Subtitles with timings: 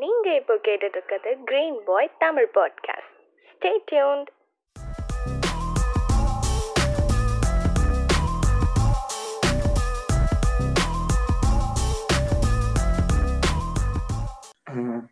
[0.00, 3.10] நீங்க இப்போ கேட்டுட்டு இருக்கிறது green boy Tamil podcast
[3.50, 4.30] stay tuned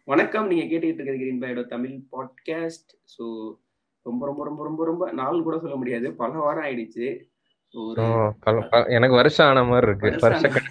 [0.04, 0.46] வணக்கம்.
[0.46, 3.24] நீங்க கேட்டுக்கிட்டு இருக்கிறது கிரீன் பையோட தமிழ் பாட்காஸ்ட் ஸோ
[4.06, 6.10] ரொம்ப ரொம்ப ரொம்ப ரொம்ப ரொம்ப நாள் கூட சொல்ல முடியாது.
[6.12, 7.06] பல வாரம் ஆயிடுச்சு.
[8.88, 10.10] எனக்கு வருஷம் ஆன மாதிரி இருக்கு.
[10.20, 10.68] வருஷம் வருஷ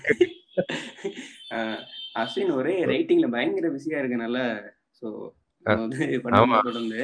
[2.16, 4.38] அஸ்வின் ஒரே ரைட்டிங்ல பயங்கர பிஸியா இருக்கனால
[5.66, 6.22] ஆமா.
[6.24, 7.02] பண்ண தொடர்ந்து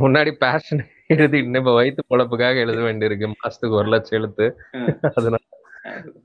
[0.00, 3.26] முன்னாடி பேஷன் எழுதிட்டு இப்ப வயிற்று பொழப்புக்காக எழுத வேண்டியிருக்கு.
[3.34, 4.46] மாசத்துக்கு ஒரு லட்சம் எழுத்து.
[5.14, 5.42] அதனால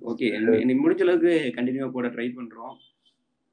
[0.06, 0.28] ஓகே
[0.66, 2.76] நீ முடிஞ்ச அளவுக்கு கண்டினியூவா போட ட்ரை பண்றோம்.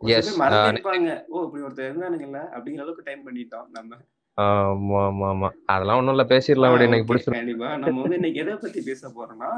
[0.00, 1.10] ஒரு சில Yes, பேர் மறந்து ஆஹ் இருப்பாங்க.
[1.28, 3.90] ஓ இப்படி ஒருத்தர் இருந்தானுங்கல்ல அப்படிங்கிற அளவுக்கு டைம் பண்ணிட்டோம் நம்ம.
[4.38, 7.68] ஆமா ஆமா ஆமா அதெல்லாம் ஒண்ணும் இல்ல பேசிடலாம் அப்படி எனக்கு பிடிச்சிருக்கு கண்டிப்பா.
[7.82, 9.50] நம்ம வந்து இன்னைக்கு எதை பத்தி பேச போறோம்னா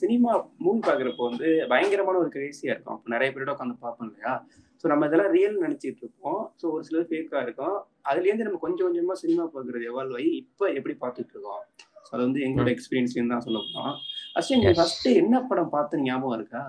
[0.00, 0.30] சினிமா
[0.64, 3.00] மூவி பாக்குறப்போ வந்து பயங்கரமான ஒரு கிரேசியா இருக்கும்.
[3.14, 4.32] நிறைய பேரோட உட்காந்து பார்ப்போம் இல்லையா?
[4.80, 6.42] ஸோ நம்ம இதெல்லாம் ரியல் நினைச்சிட்டு இருப்போம்.
[6.60, 7.76] ஸோ ஒரு சிலது ஃபேக்கா இருக்கும்.
[8.02, 11.62] அதுல இருந்து நம்ம கொஞ்சம் கொஞ்சமா சினிமா பாக்குறது எவால்வ் ஆகி இப்போ எப்படி பார்த்துட்டு இருக்கோம்?
[12.06, 13.94] ஸோ அது வந்து எங்களோட எக்ஸ்பீரியன்ஸ்ல தான் சொல்ல போறோம்.
[14.36, 14.76] அஸ்வின் நீ Yes.
[14.80, 16.64] ஃபர்ஸ்ட் என்ன படம் பார்த்த ஞாபகம் இருக்கா?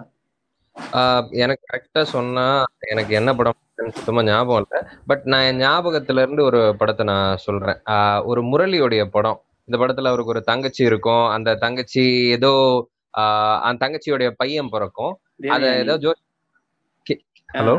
[1.43, 2.45] எனக்கு கரெக்டா சொன்னா
[2.91, 3.57] எனக்கு என்ன படம்
[3.95, 4.77] சுத்தமா ஞாபகம் இல்ல.
[5.09, 7.79] பட் நான் என் ஞாபகத்துல இருந்து ஒரு படத்தை நான் சொல்றேன்.
[8.29, 9.39] ஒரு முரளியோடைய படம்.
[9.67, 11.25] இந்த படத்துல அவருக்கு ஒரு தங்கச்சி இருக்கும்.
[11.35, 12.03] அந்த தங்கச்சி
[12.35, 12.51] ஏதோ
[13.67, 15.13] அந்த தங்கச்சியோடைய பையன் பிறக்கும்.
[15.55, 16.13] அத ஏதோ ஜோ
[17.49, 17.73] ஹலோ?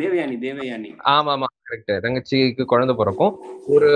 [0.00, 0.90] தேவயானி தேவயானி.
[1.14, 3.32] ஆமா ஆமா கரெக்ட் தங்கச்சிக்கு குழந்தை பிறக்கும்.
[3.74, 3.88] ஒரு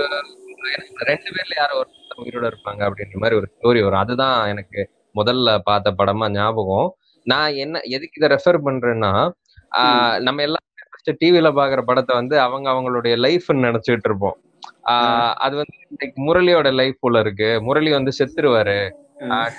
[1.09, 1.89] ரெண்டு பேர்ல யாரோ ஒரு
[2.23, 4.01] உயிரோட இருப்பாங்க அப்படின்ற மாதிரி ஒரு ஸ்டோரி வரும்.
[4.03, 4.81] அதுதான் எனக்கு
[5.19, 6.89] முதல்ல பார்த்த படமா ஞாபகம்.
[7.23, 9.13] நான் என்ன எதுக்கு இதை ரெஃபர் பண்றேன்னா
[10.27, 10.65] நம்ம எல்லாம்
[11.21, 14.37] டிவில பாக்குற படத்தை வந்து அவங்க அவங்களுடைய லைஃப்னு நினைச்சிட்டு இருப்போம்.
[15.45, 17.49] அது வந்து முரளியோட லைஃப் உள்ள இருக்கு.
[17.61, 18.79] முரளி வந்து செத்துருவாரு.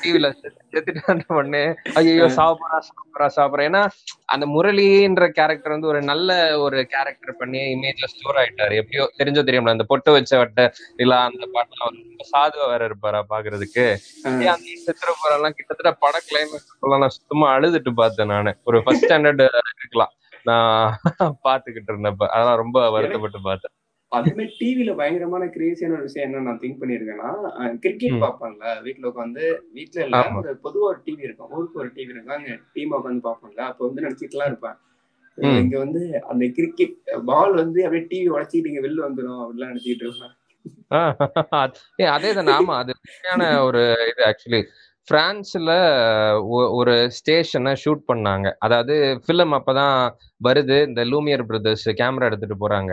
[0.01, 0.27] டிவில
[0.73, 1.63] செத்துட்டான்ற உடனே
[1.99, 3.67] ஐயோ சாப்பிட்றா சாப்பிட்றா சாப்பிட்றா.
[3.71, 3.83] ஏன்னா
[4.35, 6.31] அந்த முரளின்ற கேரக்டர் வந்து ஒரு நல்ல
[6.65, 8.79] ஒரு கேரக்டர் பண்ணி இமேஜ்ல ஸ்டோர் ஆயிட்டாரு.
[8.81, 10.65] எப்படியோ தெரிஞ்சோ தெரியும்ல அந்த பொட்டு வச்ச வட்ட
[11.05, 13.87] இல்ல அந்த பாட்டுலாம் வந்து ரொம்ப சாதுவா வேற இருப்பாரா பாக்குறதுக்கு.
[14.27, 14.49] அந்த
[14.87, 18.53] சித்திர போறெல்லாம் கிட்டத்தட்ட பட கிளைமேக்ஸ் நான் சுத்தமா அழுதுட்டு பார்த்தேன் நானு.
[18.71, 19.45] ஒரு ஃபர்ஸ்ட் ஸ்டாண்டர்ட்
[19.83, 20.13] இருக்கலாம்.
[20.51, 20.97] நான்
[21.47, 22.27] பாத்துக்கிட்டு இருந்தப்ப.
[22.35, 23.75] அதெல்லாம் ரொம்ப வருத்தப்பட்டு பார்த்தேன்.
[24.13, 27.31] அதுமே டிவில பயங்கரமான கிரேசியான ஒரு விஷயம் என்ன நான் திங்க் பண்ணிருக்கேன்னா
[27.79, 28.23] கிரிக்கெட் ம்.
[28.23, 30.19] பார்ப்பாங்கல்ல வீட்ல உட்காந்து வீட்ல இல்ல.
[30.41, 31.51] ஒரு பொதுவா ஒரு டிவி இருக்கும்.
[31.51, 32.37] ஊருக்கு ஒரு டிவி இருக்கும்.
[32.37, 34.79] அங்க டீம் உட்காந்து பார்ப்பாங்கல்ல அப்ப வந்து நினைச்சிட்டுலாம் இருப்பேன்.
[35.59, 40.35] இங்க வந்து அந்த கிரிக்கெட் பால் வந்து அப்படியே டிவி உடச்சிட்டு இங்க வெளில வந்துடும் அப்படிலாம் நினைச்சிட்டு இருப்பேன்.
[42.13, 42.95] அதே தான் ஆமா அது
[43.63, 44.61] ஒரு இது ஆக்சுவலி
[45.11, 45.71] பிரான்ஸ்ல
[46.73, 48.53] ஒரு ஸ்டேஷனை ஷூட் பண்ணாங்க.
[48.59, 48.95] அதாவது
[49.27, 49.97] ஃபிலிம் அப்பதான்
[50.45, 50.87] வருது.
[50.87, 52.93] இந்த லூமியர் பிரதர்ஸ் கேமரா எடுத்துட்டு போறாங்க.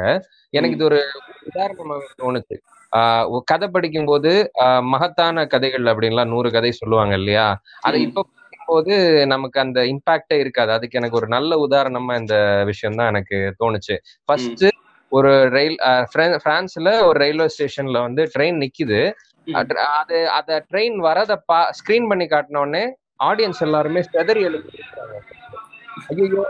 [0.49, 0.99] எனக்கு இது ஒரு
[1.45, 2.57] உதாரணமாக தோணுச்சு.
[2.95, 7.47] ஆஹ் கதை படிக்கும்போது ஆஹ் மகத்தான கதைகள் அப்படின்லாம் நூறு கதை சொல்லுவாங்க இல்லையா?
[7.81, 8.01] அதை.
[8.01, 8.95] இப்ப படிக்கும்போது
[9.27, 10.71] நமக்கு அந்த இம்பாக்டே இருக்காது.
[10.71, 13.97] அதுக்கு எனக்கு ஒரு நல்ல உதாரணமா இந்த விஷயம் தான் எனக்கு தோணுச்சு.
[14.25, 14.65] ஃபர்ஸ்ட்
[15.11, 15.77] ஒரு ரயில்
[16.15, 18.99] பிரான்ஸ்ல ஒரு ரயில்வே ஸ்டேஷன்ல வந்து ட்ரெயின் நிக்குது.
[19.47, 19.75] அது
[20.37, 22.83] அது ட்ரெயின் வரத பா ஸ்கிரீன் பண்ணி காட்டின உடனே
[23.19, 25.15] ஆடியன்ஸ் எல்லாருமே செதறி எழுதிருக்காங்க
[26.13, 26.43] ஐயோ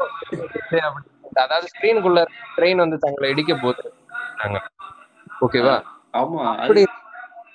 [1.35, 2.21] அதாவது ஸ்கிரீனுக்குள்ள
[2.57, 3.89] ட்ரெயின் வந்து தங்களை இடிக்க போகுது
[5.41, 5.75] ஓகேவா?
[6.13, 6.81] ஆமா அப்படி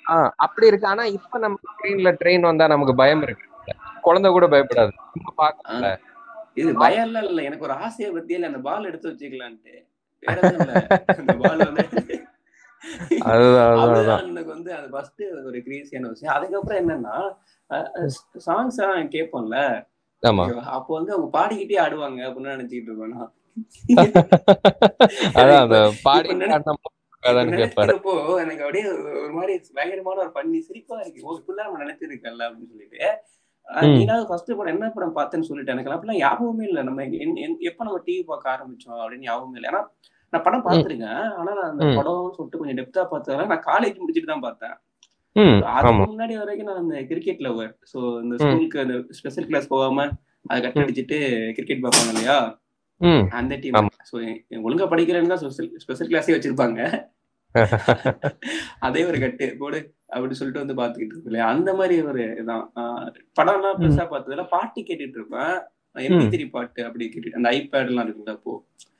[0.05, 0.87] ஆஹ் அப்படி இருக்கு.
[0.87, 3.45] ஆனா இப்ப நம்ம ஸ்கிரீன்ல ட்ரெயின் வந்தா நமக்கு பயம் இருக்கு.
[4.01, 4.91] குழந்தை கூட பயப்படாது.
[5.13, 5.89] சும்மா பார்க்கல
[6.55, 7.41] இது பயம் எல்லாம் இல்ல.
[7.41, 9.73] எனக்கு ஒரு ஆசையை பத்தியில அந்த பால் எடுத்து வச்சுக்கலான்ட்டு.
[13.31, 16.35] அதுதான் வந்து அது ஃபர்ஸ்ட் ஒரு கிரேசியான விஷயம்.
[16.37, 17.17] அதுக்கப்புறம் என்னன்னா
[18.47, 19.59] சாங்ஸ் எல்லாம் கேட்போம்ல
[20.75, 23.15] அப்போ வந்து அவங்க பாடிக்கிட்டே ஆடுவாங்க அப்படின்னு நினைச்சிட்டு இருப்பேன்.
[25.39, 28.85] அதான் அந்த பாடி நினைக்கிறப்போ எனக்கு அப்படியே
[29.21, 31.23] ஒரு மாதிரி பயங்கரமான ஒரு பண்ணி சிரிப்பா இருக்கு.
[31.27, 32.99] ஓ இப்படிலாம் நம்ம நினைச்சிருக்கல அப்படின்னு சொல்லிட்டு.
[33.93, 36.81] நீனாவது ஃபர்ஸ்ட் படம் என்ன படம் பார்த்தேன்னு சொல்லிட்டு எனக்கு அப்பெல்லாம் ஞாபகமே இல்லை.
[36.89, 37.05] நம்ம
[37.69, 39.69] எப்ப நம்ம டிவி பார்க்க ஆரம்பிச்சோம் அப்படின்னு ஞாபகமே இல்லை.
[39.71, 39.81] ஏன்னா
[40.35, 41.23] நான் படம் பார்த்திருக்கேன்.
[41.37, 41.95] ஆனா நான் அந்த ம்.
[41.97, 44.75] படம்னு சொல்லிட்டு கொஞ்சம் டெப்தா பார்த்ததால நான் காலேஜ் முடிச்சுட்டு தான் பார்த்தேன்.
[45.71, 48.35] அதுக்கு முன்னாடி வரைக்கும் நான் இந்த கிரிக்கெட் லவர் சோ இந்த.
[48.43, 50.05] ஸ்கூலுக்கு அந்த ஸ்பெஷல் கிளாஸ் போகாம
[50.45, 51.17] அதை கட் அடிச்சுட்டு
[51.57, 52.37] கிரிக்கெட் பார்ப்பாங்க இல்லையா?
[53.33, 53.77] அந்த டீம்.
[54.09, 54.15] சோ
[54.63, 55.43] ஒழுங்கா படிக்கிறேன்னு தான்
[55.83, 56.79] ஸ்பெஷல் கிளாஸே வச்சிருப்பாங்க.
[58.79, 59.45] அதே ஒரு கட்டு.
[59.59, 59.77] போடு
[60.07, 62.65] அப்படி சொல்லிட்டு வந்து பாத்துக்கிட்டு இருக்கு அந்த மாதிரி ஒரு இதான்.
[62.79, 63.05] ஆஹ்
[63.39, 65.53] படம்லாம் பெருசா பார்த்ததுல பாட்டு கேட்டுட்டு இருப்பேன்.
[65.95, 68.53] எம்பி பாட்டு அப்படி கேட்டுட்டு அந்த ஐபேட் எல்லாம் இருக்குல்ல அப்போ.
[68.55, 68.94] ஆமா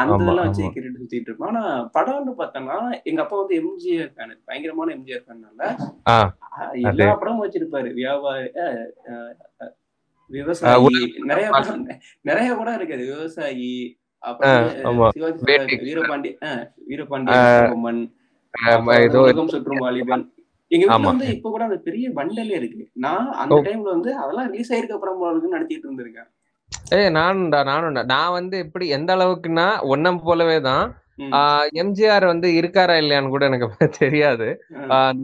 [0.00, 0.62] அந்த இதெல்லாம் வச்சு
[1.00, 1.62] சுத்திட்டு இருப்பேன் ஆனா
[1.96, 2.78] படம்னு பார்த்தோம்னா
[3.10, 5.62] எங்க அப்பா வந்து எம்ஜிஆர் ஃபேன் பயங்கரமான எம்ஜிஆர் ஃபேன்னால
[6.90, 7.90] எல்லா படமும் வச்சிருப்பாரு.
[8.00, 8.48] வியாபாரி
[10.30, 10.90] விவசாயி
[11.30, 11.80] நிறைய படம்
[12.30, 13.04] நிறைய படம் இருக்குது.
[13.12, 13.70] விவசாயி
[15.86, 16.30] வீரபாண்டி
[16.90, 17.32] வீரபாண்டி
[17.72, 18.02] பொம்மன்
[19.54, 20.24] சுற்றும் வாலிபன்
[20.70, 21.10] எங்க வீட்டுல.
[21.12, 22.82] வந்து இப்ப கூட அந்த பெரிய பண்டலே இருக்கு.
[23.04, 23.54] நான் அந்த.
[23.68, 26.28] டைம்ல வந்து அதெல்லாம் ரிலீஸ் ஆயிருக்க படம் போல இருக்குன்னு நடத்திட்டு இருந்திருக்கேன்.
[26.96, 28.02] ஏய் நானும்டா நானும்டா.
[28.12, 30.84] நான் வந்து எப்படி எந்த அளவுக்குன்னா ஒன்னம் போலவே தான்.
[31.80, 33.66] எம்ஜிஆர் வந்து இருக்காரா இல்லையான்னு கூட எனக்கு
[34.00, 34.46] தெரியாது.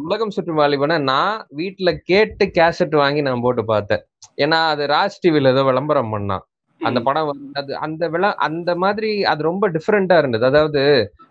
[0.04, 4.02] உலகம் சுற்றும் வாலிபனை நான் வீட்ல கேட்டு கேசட் வாங்கி நான் போட்டு பார்த்தேன்.
[4.38, 6.44] ஏன்னா அது ராஜ் டிவில ஏதோ விளம்பரம் பண்ணான்.
[6.81, 6.98] அந்த.
[7.06, 10.44] படம் வந்து அது அந்த விழா அந்த மாதிரி அது ரொம்ப டிஃப்ரெண்டா இருந்தது.
[10.50, 10.82] அதாவது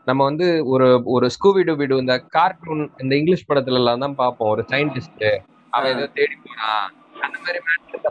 [0.07, 4.51] நம்ம வந்து ஒரு ஒரு ஸ்கூபி டூபிடு இந்த கார்ட்டூன் இந்த இங்கிலீஷ் படத்துல எல்லாம் தான் பார்ப்போம்.
[4.55, 5.25] ஒரு சயின்டிஸ்ட்
[5.73, 6.85] அவன் ஏதோ தேடி போறான்
[7.25, 8.09] அந்த மாதிரி மாதிரி இந்த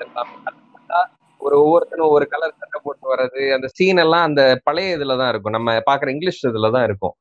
[0.00, 1.08] foreign எல்லாம்
[1.40, 5.56] ஒரு ஒவ்வொருத்தரும் ஒரு கலர் சட்டை போட்டு வர்றது அந்த சீன் எல்லாம் அந்த பழைய இதுல தான் இருக்கும்.
[5.56, 7.14] நம்ம பாக்குற இங்கிலீஷ் இதுல தான் இருக்கும்.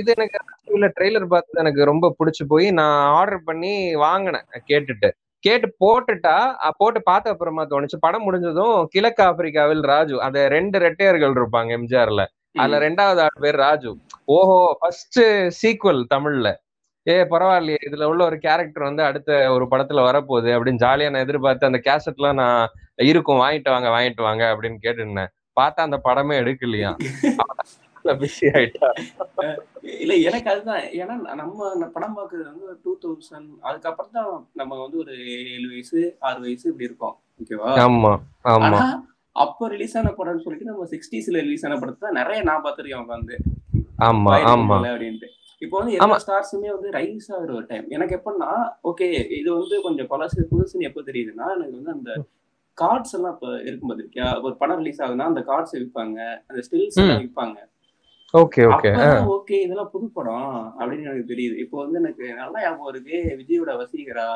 [0.00, 3.72] இது எனக்கு டிவில ட்ரெய்லர் பார்த்து எனக்கு ரொம்ப பிடிச்சு போய் நான் ஆர்டர் பண்ணி
[4.04, 5.08] வாங்கினேன் கேட்டுட்டு.
[5.44, 6.36] கேட்டு போட்டுட்டா
[6.80, 7.98] போட்டு பார்த்த அப்புறமா தோணுச்சு.
[8.06, 12.24] படம் முடிஞ்சதும் கிழக்கு ஆப்பிரிக்காவில் ராஜு அந்த ரெண்டு ரெட்டையர்கள் இருப்பாங்க எம்ஜிஆர்ல.
[12.62, 12.78] அதுல.
[12.86, 13.90] ரெண்டாவது ஆள் பேர் ராஜு.
[14.36, 15.20] ஓஹோ ஃபர்ஸ்ட்
[15.60, 16.48] சீக்வல் தமிழ்ல.
[17.08, 17.80] ஏ பரவாயில்லையே.
[17.86, 22.40] இதுல உள்ள ஒரு கேரக்டர் வந்து அடுத்த ஒரு படத்துல வரப்போகுது அப்படின்னு ஜாலியா நான் எதிர்பார்த்து அந்த கேசட்லாம்
[22.40, 22.62] நான்
[23.08, 25.30] இருக்கும் வாங்கிட்டு வாங்க வாங்கிட்டு வாங்க அப்படின்னு கேட்டுருந்தேன்.
[25.56, 26.90] பார்த்தா அந்த படமே எடுக்கலையா
[28.20, 28.88] பிஸி ஆயிட்டா.
[29.96, 30.84] இல்ல எனக்கு அதுதான்.
[31.00, 31.56] ஏன்னா நம்ம
[31.96, 35.14] படம் பார்க்கறது வந்து டூ தௌசண்ட் அதுக்கப்புறம் தான் நம்ம வந்து ஒரு
[35.54, 37.16] ஏழு வயசு ஆறு வயசு இப்படி இருக்கோம்.
[37.40, 38.12] ஓகேவா ஆமா
[38.54, 38.78] ஆமா.
[39.36, 43.36] அப்ப ரிலீஸ் ஆன படம்னு சொல்லிட்டு நம்ம சிக்ஸ்டீஸ்ல ரிலீஸ் ஆன படத்தை நிறைய நான் பார்த்திருக்கேன் உட்காந்து.
[44.02, 44.78] ஆமா ஆமா.
[44.88, 45.28] அப்படின்ட்டு.
[45.62, 45.94] இப்போ வந்து.
[45.96, 48.50] எல்லா ஸ்டார்ஸுமே வந்து ரைஸ் ஆகுற ஒரு டைம் எனக்கு எப்படின்னா
[48.90, 49.06] ஓகே
[49.38, 52.10] இது வந்து கொஞ்சம் பழசு புதுசுன்னு எப்போ தெரியுதுன்னா எனக்கு வந்து அந்த
[52.78, 56.18] கார்ட்ஸ் எல்லாம் இப்போ இருக்கும் பார்த்திருக்கியா ஒரு படம் ரிலீஸ் ஆகுதுன்னா அந்த கார்ட்ஸ் விற்பாங்க
[56.50, 57.58] அந்த ஸ்டில்ஸ் எல்லாம் விற்பாங்க
[58.34, 58.90] ஓகே ஓகே
[59.34, 61.54] ஓகே இதெல்லாம் புது படம் அப்படின்னு எனக்கு தெரியுது.
[61.64, 64.26] இப்போ வந்து எனக்கு நல்லா ஞாபகம் இருக்கு விஜயோட வசீகரா.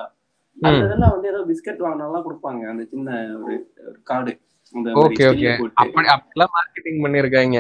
[0.59, 3.55] அந்த இதெல்லாம் வந்து ஏதோ பிஸ்கட் வாங்கினாலாம் கொடுப்பாங்க அந்த சின்ன ஒரு
[4.11, 4.33] கார்டு
[5.03, 5.51] ஓகே ஓகே.
[5.83, 7.59] அப்படி அப்படிலாம் மார்க்கெட்டிங் பண்ணிருக்காங்க.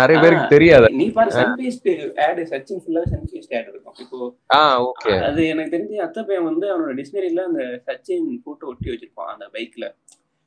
[0.00, 0.88] நிறைய பேருக்கு தெரியாது.
[1.00, 1.88] நீ பாரு சன்ஃபீஸ்ட்
[2.26, 3.96] ஆட் சச்சின் ஃபுல்லா சன்ஃபீஸ்ட் ஆட் இருக்கும்.
[4.04, 4.18] இப்போ
[4.56, 5.14] ஆ ஓகே.
[5.28, 9.88] அது எனக்கு தெரிஞ்சு அத்தை பையன் வந்து அவனோட டிக்ஷனரியில அந்த சச்சின் போட்டோ ஒட்டி வச்சிருப்பான் அந்த பைக்ல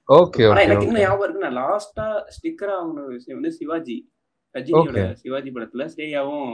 [0.10, 1.46] ஓகே ஆனா எனக்கு இன்னும் ஞாபகம் இருக்கு.
[1.46, 3.98] நான் லாஸ்டா ஸ்டிக்கரா வாங்கின விஷயம் வந்து சிவாஜி.
[4.56, 5.02] ரஜினியோட.
[5.22, 6.52] சிவாஜி படத்துல ஸ்ரேயாவும்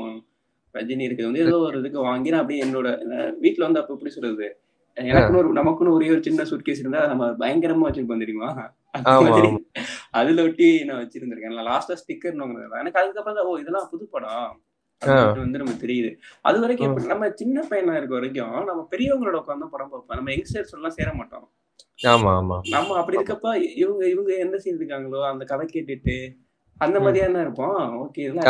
[0.76, 2.88] ரஜினி இருக்குது வந்து ஏதோ ஒரு இதுக்கு வாங்கி நான் அப்படியே என்னோட
[3.44, 4.48] வீட்ல வந்து அப்ப எப்படி சொல்றது?
[4.98, 8.50] எனக்குன்னு ஒரு நமக்குன்னு ஒரே ஒரு சின்ன சூட்கேஸ் இருந்தா நம்ம பயங்கரமா வச்சிருப்போம் தெரியுமா?
[10.20, 11.56] அதுல ஒட்டி நான் வச்சிருந்திருக்கேன்.
[11.70, 12.38] லாஸ்டா ஸ்டிக்கர்
[12.82, 14.54] எனக்கு அதுக்கப்புறம் தான் ஓ இதெல்லாம் புது படம்
[15.42, 16.12] வந்து நமக்கு தெரியுது.
[16.48, 20.20] அது வரைக்கும் நம்ம சின்ன பையனா இருக்க வரைக்கும் நம்ம பெரியவங்களோட உட்காந்து படம் பார்ப்போம்.
[20.20, 21.48] நம்ம யங்ஸ்டர்ஸ் எல்லாம் சேர மாட்டோம்.
[22.14, 22.58] ஆமா ஆமா.
[22.76, 23.50] நம்ம அப்படி இருக்கப்ப
[23.82, 26.16] இவங்க இவங்க என்ன செய்திருக்காங்களோ அந்த கதை கேட்டுட்டு
[26.78, 27.82] அந்த மாதிரியா தான் இருப்போம்.
[28.04, 28.48] ஓகே இதெல்லாம்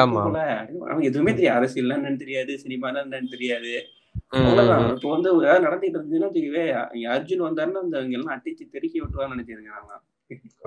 [0.87, 1.57] நமக்கு எதுவுமே தெரியாது.
[1.59, 3.73] அரசியல் என்னன்னு தெரியாது சினிமா என்னன்னு தெரியாது.
[4.35, 6.63] இப்போ வந்து ஏதாவது நடந்துட்டு இருந்துச்சுன்னா வச்சுக்கவே
[7.07, 10.01] அர்ஜுன் வந்தாருன்னா அந்த எல்லாம் அட்டிச்சு தெருக்கி விட்டுவான்னு நினைச்சிருக்கேன் நான்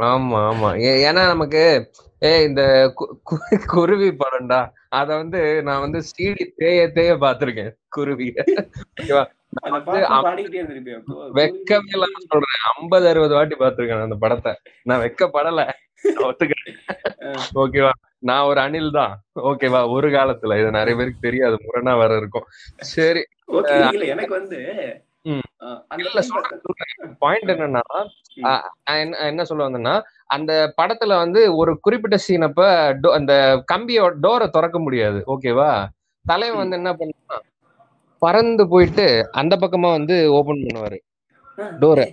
[0.07, 0.39] ஆமா.
[0.49, 0.69] ஆமா
[1.03, 1.63] ஏன்னா நமக்கு
[2.23, 2.63] ஏ இந்த
[3.67, 4.59] குருவி படம்டா.
[4.89, 8.35] அத வந்து நான் வந்து சீடி தேய தேய பாத்திருக்கேன் குருவி
[8.97, 9.25] ஓகேவா?
[9.57, 11.17] அந்த வந்து பாட்டு அம்- பாடிக்கிட்டே இருந்திருப்பேன் அப்போ.
[11.35, 12.63] வெக்கமே இல்லாம சொல்றேன்.
[12.77, 14.53] ஐம்பது அறுபது வாட்டி பாத்திருக்கேன் அந்த படத்தை.
[14.83, 15.63] நான் வெக்கப்படல.
[17.55, 17.93] ஓகேவா?
[18.19, 19.15] நான் ஒரு அணில் தான்.
[19.43, 19.91] ஓகேவா?
[19.91, 20.61] ஒரு காலத்துல.
[20.61, 21.59] இது நிறைய பேருக்கு தெரியாது.
[21.65, 22.47] முரணா வேற இருக்கும்.
[22.91, 23.23] சரி.
[24.13, 24.59] எனக்கு வந்து
[27.23, 27.83] பாயிண்ட் என்னன்னா
[29.03, 29.95] என்ன என்ன சொல்ல வந்தேன்னா
[30.35, 32.63] அந்த படத்துல வந்து ஒரு குறிப்பிட்ட சீன் அப்ப
[33.19, 33.33] அந்த
[33.73, 35.19] கம்பியோட டோரை திறக்க முடியாது.
[35.35, 35.71] ஓகேவா
[36.25, 37.39] தலைவன் வந்து என்ன பண்ணா
[38.23, 39.07] பறந்து போயிட்டு
[39.41, 40.99] அந்த பக்கமா வந்து ஓபன் பண்ணுவாரு.
[41.83, 42.07] டோரை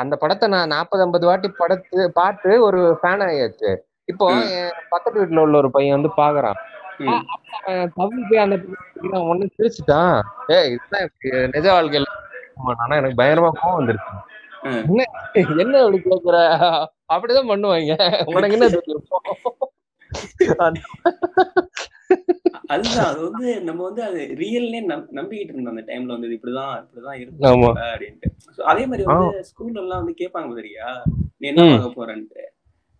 [0.00, 3.70] அந்த படத்தை நான் நாற்பது ஐம்பது வாட்டி படத்து பார்த்து ஒரு ஃபேன் ஆயாச்சு.
[4.12, 4.26] இப்போ
[4.92, 6.58] பக்கத்து வீட்டுல உள்ள ஒரு பையன் வந்து பாக்குறான்.
[7.96, 8.56] போய் அந்த
[9.12, 10.20] ஒண்ணு சிரிச்சுட்டான்.
[10.48, 11.10] ஏய் இதுதான்
[11.54, 12.08] நிஜ வாழ்க்கையில.
[12.82, 14.14] ஆனா எனக்கு பயங்கரமா கோவம் வந்துருச்சு.
[14.86, 15.04] என்ன
[15.62, 16.36] என்ன அப்படி கேக்குற?
[17.14, 17.92] அப்படிதான் பண்ணுவாங்க.
[18.34, 18.68] உனக்கு என்ன
[22.66, 24.80] அதுதான் அது வந்து நம்ம வந்து அது ரியல்னே
[25.18, 27.18] நம்பிக்கிட்டு இருந்தோம் அந்த டைம்ல வந்து இப்படிதான் இப்படிதான்.
[27.20, 28.28] இருக்கும் அப்படின்ட்டு.
[28.72, 30.88] அதே மாதிரி வந்து ஸ்கூல்ல எல்லாம் வந்து கேட்பாங்க தெரியா
[31.38, 31.66] நீ என்ன.
[31.78, 32.44] பார்க்க போறேன்ட்டு?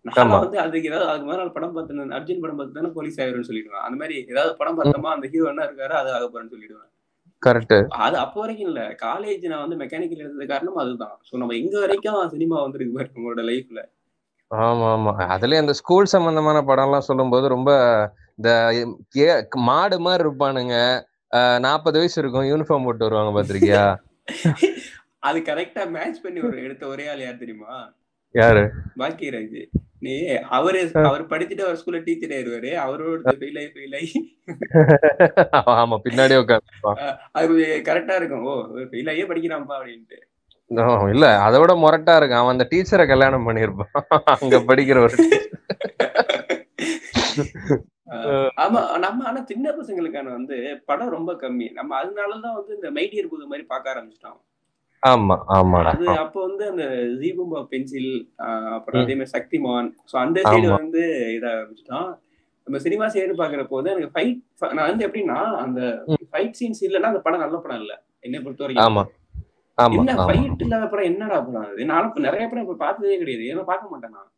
[0.05, 0.33] நான்.
[0.37, 1.87] வந்து அதுக்கு ஏதாவது அதுக்கு மேல படம் பார்த்து
[2.17, 3.83] அர்ஜுன் படம் பார்த்து தானே போலீஸ் ஆயிரும்னு சொல்லிடுவேன்.
[3.87, 6.89] அந்த மாதிரி ஏதாவது படம் பார்த்தோமா அந்த ஹீரோ என்ன இருக்காரு அது ஆக போறேன்னு சொல்லிடுவேன்.
[7.41, 7.75] கரெக்ட்
[8.05, 8.81] அது அப்போ வரைக்கும் இல்ல.
[9.03, 11.15] காலேஜ் நான் வந்து மெக்கானிக்கல் எடுத்தது காரணம் அதுதான்.
[11.27, 13.81] சோ நம்ம இங்க வரைக்கும் சினிமா வந்திருக்கு பாரு நம்மளோட லைஃப்ல
[14.51, 15.11] ஆமா ஆமா.
[15.33, 17.71] அதுலயும் அந்த ஸ்கூல் சம்பந்தமான படம் எல்லாம் சொல்லும்போது ரொம்ப
[18.39, 18.49] இந்த
[19.67, 20.75] மாடு மாதிரி இருப்பானுங்க.
[21.65, 23.83] நாற்பது வயசு இருக்கும் யூனிஃபார்ம் போட்டு வருவாங்க பாத்திருக்கியா?
[25.27, 27.73] அது கரெக்டா மேட்ச் பண்ணி ஒரு எடுத்த ஒரே ஆள் யார் தெரியுமா?
[28.35, 28.63] யாரு?
[28.99, 29.59] பாக்கியராஜ்.
[30.05, 30.13] நீ
[30.57, 32.71] அவரு அவர் படிச்சுட்டு அவர் ஸ்கூல்ல டீச்சர் ஆயிருவாரு.
[32.85, 34.19] அவரோட ஃபெயில் ஆகி ஃபெயில் ஆகி
[35.81, 36.95] ஆமா பின்னாடி உட்காந்து
[37.39, 37.53] அது
[37.89, 38.45] கரெக்டா இருக்கும்.
[38.49, 38.53] ஓ
[38.91, 40.19] ஃபெயில் ஆகியே படிக்கிறான்ப்பா அப்படின்ட்டு.
[41.13, 43.93] இல்ல அதை விட முரட்டா இருக்கு அவன் அந்த டீச்சரை கல்யாணம் பண்ணிருப்பான்
[44.35, 45.17] அங்க படிக்கிற ஒரு
[48.63, 50.55] ஆமா நம்ம ஆனா சின்ன பசங்களுக்கான வந்து
[50.89, 51.67] படம் ரொம்ப கம்மி.
[51.79, 54.39] நம்ம அதனாலதான் வந்து இந்த மைடியர் புது மாதிரி பார்க்க ஆரம்பிச்சிட்டோம்.
[55.03, 55.91] ஆமா ஆமாடா.
[55.93, 56.85] அது அப்ப வந்து அந்த
[57.21, 58.09] ஜீபும்பா பென்சில்
[58.75, 59.01] அப்புறம்.
[59.01, 59.89] அதே மாதிரி சக்திமான்.
[60.11, 60.77] ஸோ அந்த சைடு ஆமா.
[60.77, 61.03] வந்து
[61.35, 62.09] இதாக ஆரம்பிச்சிட்டோம்
[62.67, 64.41] நம்ம சினிமா சைடு பாக்குற போது எனக்கு ஃபைட்
[64.77, 65.79] நான் வந்து எப்படின்னா அந்த.
[66.31, 67.93] ஃபைட் சீன்ஸ் இல்லைன்னா அந்த படம் நல்ல படம் இல்ல.
[68.23, 69.03] என்னை பொறுத்த வரைக்கும் ஆமா.
[69.77, 70.25] ஆமா என்ன ஆமா.
[70.25, 71.81] ஃபைட் இல்லாத படம் என்னடா படம் அது?
[72.07, 73.45] இப்ப நிறைய படம் இப்ப பார்த்ததே கிடையாது.
[73.51, 74.29] ஏன்னா பார்க்க மாட்டேன் நான்.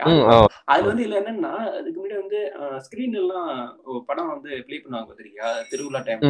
[0.00, 0.36] ஆமா.
[0.66, 2.38] அது வந்து இல்ல என்னன்னா அதுக்கு முன்னாடி வந்து
[2.86, 3.50] ஸ்கிரீன் எல்லாம்
[4.06, 5.48] படம் வந்து ப்ளே பண்ணுவாங்க பாத்திருக்கியா?
[5.70, 6.22] திருவிழா டைம்.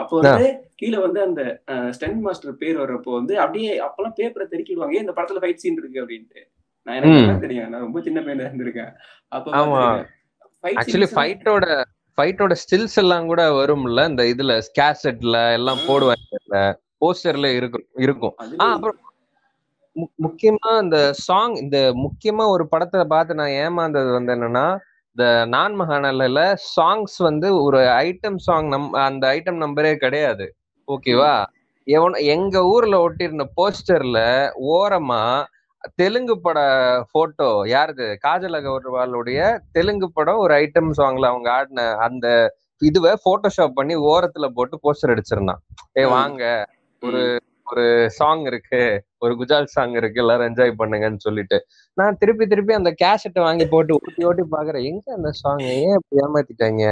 [0.00, 4.92] அப்போ வந்து கீழே வந்து அந்த ஸ்டென் மாஸ்டர் பேர் வர்றப்போ வந்து அப்படியே அப்பெல்லாம் பேப்பரை தெருக்கிடுவாங்க.
[4.92, 6.40] "ஏய், இந்த படத்துல ஃபைட் சீன் இருக்கு அப்படின்ட்டு.
[6.82, 7.68] நான் எனக்கு தெரியும்.
[7.68, 8.92] நான் ரொம்ப சின்ன பையனா இருந்திருக்கேன்.
[9.28, 9.50] அப்ப.
[10.62, 11.84] ஆக்சுவலி ஃபைட்டோட
[12.16, 14.08] ஃபைட்டோட ஸ்டில்ஸ் எல்லாம் கூட வரும்ல.
[14.08, 15.78] இந்த இதுல ஸ்கேசெட்ல எல்லாம்.
[15.88, 17.84] போடுவாங்க போஸ்டர்ல இருக்கும்.
[17.96, 18.96] இருக்கும் அப்புறம்
[20.22, 24.78] முக்கியமா இந்த சாங் இந்த முக்கியமா ஒரு படத்தை பார்த்து நான் ஏமாந்தது வந்து என்னன்னா
[25.16, 26.40] இந்த நான் மகாநல்ல
[26.74, 30.44] சாங்ஸ் வந்து ஒரு ஐட்டம் சாங் நம் அந்த ஐட்டம் நம்பரே கிடையாது.
[30.88, 31.32] ஓகேவா
[31.86, 34.18] எவன் எங்க ஊர்ல ஒட்டியிருந்த போஸ்டர்ல
[34.72, 35.22] ஓரமா
[35.96, 36.58] தெலுங்கு பட
[37.12, 38.06] போட்டோ யாருது?
[38.26, 39.40] காஜல் அகர்வாலுடைய
[39.72, 42.26] தெலுங்கு படம் ஒரு ஐட்டம் சாங்ல அவங்க ஆடின அந்த
[42.82, 45.62] இதுவை போட்டோஷாப் பண்ணி ஓரத்துல போட்டு போஸ்டர் அடிச்சிருந்தான்.
[45.98, 46.04] ஏ.
[46.06, 46.42] வாங்க.
[47.02, 47.22] ஒரு
[47.64, 48.82] ஒரு சாங் இருக்கு.
[49.20, 51.66] ஒரு குஜால் சாங் இருக்கு எல்லாரும் என்ஜாய் பண்ணுங்கன்னு சொல்லிட்டு.
[51.96, 56.20] நான் திருப்பி திருப்பி அந்த கேசட்டை வாங்கி போட்டு ஓட்டி ஓட்டி பாக்குறேன் எங்க அந்த சாங் ஏன் இப்படி
[56.20, 56.84] ஏமாத்திட்டாங்க?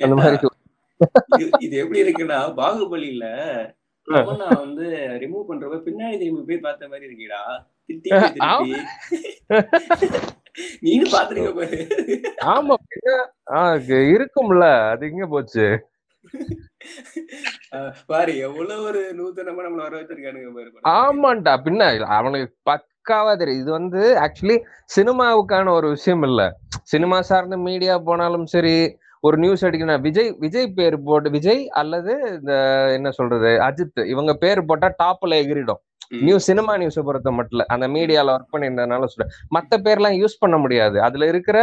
[0.00, 0.36] அந்த மாதிரி
[1.36, 3.24] இது- எப்படி இருக்குன்னா பாகுபலியில
[4.08, 4.84] தமன்னா வந்து
[5.22, 7.40] ரிமூவ் பண்றப்ப பின்னாடி திரும்பி போய் பார்த்த மாதிரி இருக்கீடா.
[10.82, 11.78] நீனு பாத்துருக்க பாரு
[12.46, 12.74] ஆமா
[14.12, 14.64] இருக்கும்ல.
[14.90, 15.66] அது எங்க போச்சு?
[18.06, 23.62] பாரு எவ்வளவு ஒரு நூத்தனமா நம்மள வர வச்சிருக்கானுங்க பாரு ஆமாண்டா பின்ன அவனுக்கு பக்காவா தெரியும்.
[23.62, 24.56] இது வந்து ஆக்சுவலி
[24.96, 26.40] சினிமாவுக்கான ஒரு விஷயம் இல்ல.
[26.92, 28.76] சினிமா சார்ந்த மீடியா போனாலும் சரி
[29.20, 32.52] ஒரு நியூஸ் அடிக்கணும் விஜய் விஜய் பேர் போட்டு விஜய் அல்லது இந்த
[32.96, 35.80] என்ன சொல்றது அஜித் இவங்க பேர் போட்டா டாப்ல எகிரிடும்.
[36.26, 39.32] நியூஸ் சினிமா நியூஸை பொறுத்த மட்டும் அந்த மீடியால ஒர்க் பண்ணியிருந்ததுனால சொல்றேன்.
[39.56, 40.96] மத்த பேர்லாம் யூஸ் பண்ண முடியாது.
[41.02, 41.58] அதுல இருக்கிற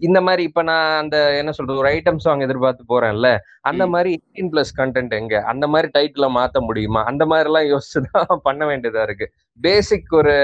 [0.00, 3.28] இந்த மாதிரி இப்ப நான் அந்த என்ன சொல்றது ஒரு ஐட்டம் சாங் எதிர்பார்த்து போறேன்ல
[3.62, 3.84] அந்த.
[3.86, 5.42] மாதிரி எயிட்டீன் பிளஸ் கண்டென்ட் எங்க?
[5.44, 7.02] அந்த மாதிரி டைட்டில மாத்த முடியுமா?
[7.04, 7.82] அந்த மாதிரி எல்லாம் யோசிச்சுதான்
[8.42, 9.26] பண்ண வேண்டியதா இருக்கு.
[9.60, 10.34] பேசிக் ஒரு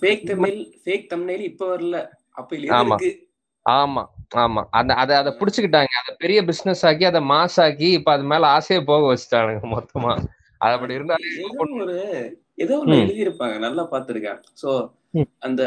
[0.00, 1.96] ஃபேக் தமிழ் ஃபேக் தமிழ் இப்ப வரல.
[2.32, 2.96] அப்ப ஆமா.
[3.66, 4.02] ஆமா
[4.36, 4.62] ஆமா.
[4.70, 5.92] அந்த அதை அதை புடிச்சுக்கிட்டாங்க.
[6.00, 10.12] அதை பெரிய பிசினஸ் ஆக்கி அதை மாஸ் ஆக்கி இப்ப அது மேல ஆசையே போக வச்சுட்டானுங்க மொத்தமா.
[10.60, 11.28] அது அப்படி இருந்தாலே
[12.58, 12.96] ஏதோ ஒண்ணு.
[13.02, 13.56] எழுதியிருப்பாங்க.
[13.58, 14.40] நல்லா பார்த்திருக்கேன்.
[14.62, 14.70] சோ.
[15.40, 15.62] அந்த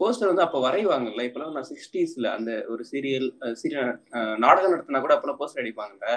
[0.00, 1.24] போஸ்டர் வந்து அப்ப வரைவாங்கல்ல?
[1.28, 3.28] இப்பெல்லாம் நான் சிக்ஸ்டீஸ்ல அந்த ஒரு சீரியல்
[3.62, 3.90] சீரியல்
[4.38, 6.14] நாடகம் நடத்தினா கூட அப்பெல்லாம் போஸ்டர் அடிப்பாங்கல்ல?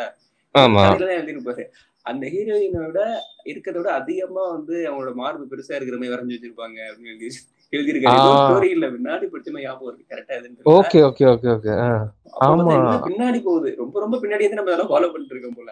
[0.56, 0.82] ஆமா.
[0.86, 1.64] அதுல தான் எழுதியிருப்பாரு.
[2.06, 3.02] அந்த ஹீரோயினை விட
[3.46, 7.30] இருக்கிறத விட அதிகமா வந்து அவங்களோட மார்பு பெருசா இருக்கிற மாதிரி வரைஞ்சு வச்சிருப்பாங்க அப்படின்னு எழுதி
[7.74, 8.18] எழுதியிருக்காரு.
[8.24, 8.34] ஆ.
[8.42, 8.88] ஸ்டோரி இல்ல.
[8.88, 10.10] பின்னாடி படிச்ச மாதிரி ஞாபகம் இருக்கு.
[10.12, 11.76] கரெக்டா ஓகே ஓகே ஓகே ஓகே.
[12.46, 12.76] ஆமா.
[13.06, 13.70] பின்னாடி போகுது?
[13.78, 15.72] ரொம்ப ரொம்ப பின்னாடி வந்து நம்ம அதெல்லாம் ஃபாலோ பண்ணிட்டு இருக்கோம் போல.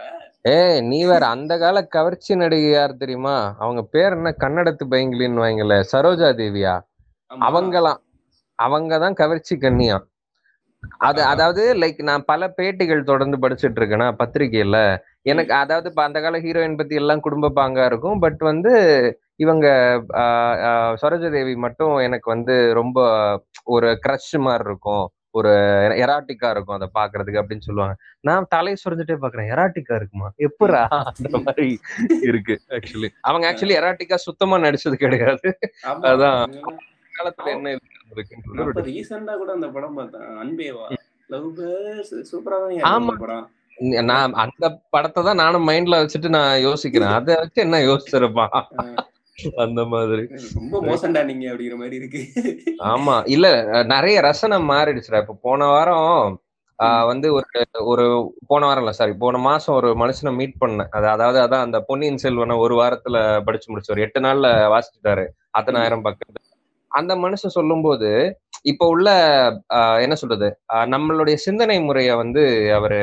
[0.52, 3.36] ஏய் நீ வேற அந்த கால கவர்ச்சி நடிகை யார் தெரியுமா?
[3.58, 4.34] அவங்க பேர் என்ன?
[4.40, 6.74] கன்னடத்து பைங்கிலின்னு வாங்கல சரோஜா தேவியா?
[7.32, 7.44] ஆமா.
[7.48, 8.00] அவங்கலாம்
[8.60, 9.98] அவங்க தான் கவர்ச்சி கண்ணியா.
[11.06, 14.78] அது அதாவது லைக் நான் பல பேட்டிகள் தொடர்ந்து படிச்சுட்டு இருக்கேனா பத்திரிகையில.
[15.26, 18.72] எனக்கு அதாவது இப்ப அந்த கால ஹீரோயின் பத்தி எல்லாம் குடும்ப பாங்கா இருக்கும் பட் வந்து
[19.40, 19.68] இவங்க
[20.22, 23.00] ஆஹ், ஆஹ், சரோஜா தேவி மட்டும் எனக்கு வந்து ரொம்ப
[23.68, 25.06] ஒரு க்ரஷ் மாதிரி இருக்கும்.
[25.36, 25.52] ஒரு
[26.02, 27.94] எராட்டிக்கா இருக்கும் அதை பாக்குறதுக்கு அப்படின்னு சொல்லுவாங்க.
[28.24, 30.30] நான் தலையை சுரஞ்சிட்டே பாக்குறேன் எராட்டிக்கா இருக்குமா?
[30.46, 30.82] எப்படா?
[31.12, 31.68] அந்த மாதிரி
[32.24, 32.56] இருக்கு.
[32.76, 35.50] ஆக்சுவலி அவங்க ஆக்சுவலி எராட்டிக்கா சுத்தமா நடிச்சது கிடையாது.
[36.10, 36.42] அதான்.
[37.16, 40.30] காலத்துல என்ன இருக்குன்றது அப்ப ரீசெண்டா கூட அந்த படம் பார்த்தேன்.
[40.44, 40.86] அன்பேவா.
[41.34, 43.48] லவ் பேர்ஸ் சூப்பரா தான் படம்.
[44.10, 47.14] நான் அந்த படத்தை தான் நானும் மைண்ட்ல வச்சுட்டு நான் யோசிக்கிறேன்.
[47.18, 48.54] அதை வச்சு என்ன யோசிச்சிருப்பான்
[49.64, 50.24] அந்த மாதிரி.
[50.58, 52.22] ரொம்ப மோசம்டா நீங்க அப்படிங்கிற மாதிரி இருக்கு.
[52.94, 53.16] ஆமா.
[53.36, 53.48] இல்ல
[53.94, 55.22] நிறைய ரசனை மாறிடுச்சுடா.
[55.24, 56.38] இப்ப போன வாரம்
[57.10, 57.48] வந்து ஒரு
[57.92, 58.06] ஒரு
[58.52, 60.92] போன வாரம் இல்ல சாரி போன மாசம் ஒரு மனுஷனை மீட் பண்ணேன்.
[60.98, 65.26] அது அதாவது அதான் அந்த பொன்னியின் செல்வனை ஒரு வாரத்துல படிச்சு முடிச்சு ஒரு எட்டு நாள்ல வாசிச்சுட்டாரு.
[65.60, 66.50] அத்தனாயிரம் பக்கத்து
[66.92, 68.10] அந்த மனுஷன் சொல்லும்போது
[68.62, 69.08] இப்ப உள்ள
[70.06, 70.48] என்ன சொல்றது
[70.94, 72.44] நம்மளுடைய சிந்தனை முறைய வந்து
[72.74, 73.00] அவரு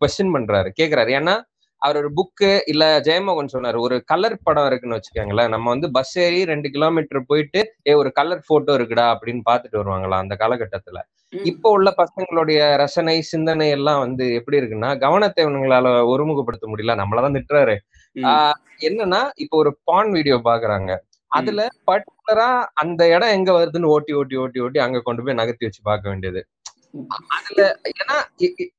[0.00, 1.10] கொஸ்டின் பண்றாரு கேக்குறாரு.
[1.18, 1.34] ஏன்னா
[1.82, 5.48] அவர் ஒரு புக்கு இல்ல ஜெயமோகன் சொன்னாரு ஒரு கலர் படம் இருக்குன்னு வச்சுக்கோங்களேன்.
[5.48, 10.18] நம்ம வந்து பஸ் ஏறி ரெண்டு கிலோமீட்டர் போயிட்டு ஏ ஒரு கலர் போட்டோ இருக்குடா அப்படின்னு பாத்துட்டு வருவாங்களா
[10.24, 11.00] அந்த காலகட்டத்துல.
[11.44, 17.76] இப்போ உள்ள பசங்களுடைய ரசனை சிந்தனை எல்லாம் வந்து எப்படி இருக்குன்னா கவனத்தை இவங்களால ஒருமுகப்படுத்த முடியல நம்மளதான் திட்டுறாரு.
[18.22, 20.90] ஆஹ் என்னன்னா இப்போ ஒரு பான் வீடியோ பாக்குறாங்க.
[21.34, 22.48] அதுல பர்டிகுலரா
[22.82, 26.42] அந்த இடம் எங்க வருதுன்னு ஓட்டி ஓட்டி ஓட்டி ஓட்டி அங்க கொண்டு போய் நகர்த்தி வச்சு பார்க்க வேண்டியது.
[27.36, 27.60] அதுல
[28.00, 28.16] ஏன்னா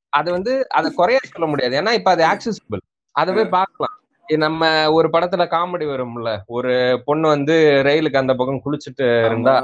[0.09, 1.73] அது வந்து அதை குறைய சொல்ல முடியாது.
[1.81, 2.83] ஏன்னா இப்ப அது ஆக்சசிபிள்
[3.15, 3.95] அதை போய் பார்க்கலாம்.
[4.27, 6.29] நம்ம ஒரு படத்துல காமெடி வரும்ல.
[6.47, 6.71] ஒரு
[7.07, 7.55] பொண்ணு வந்து
[7.87, 9.55] ரயிலுக்கு அந்த பக்கம் குளிச்சுட்டு இருந்தா.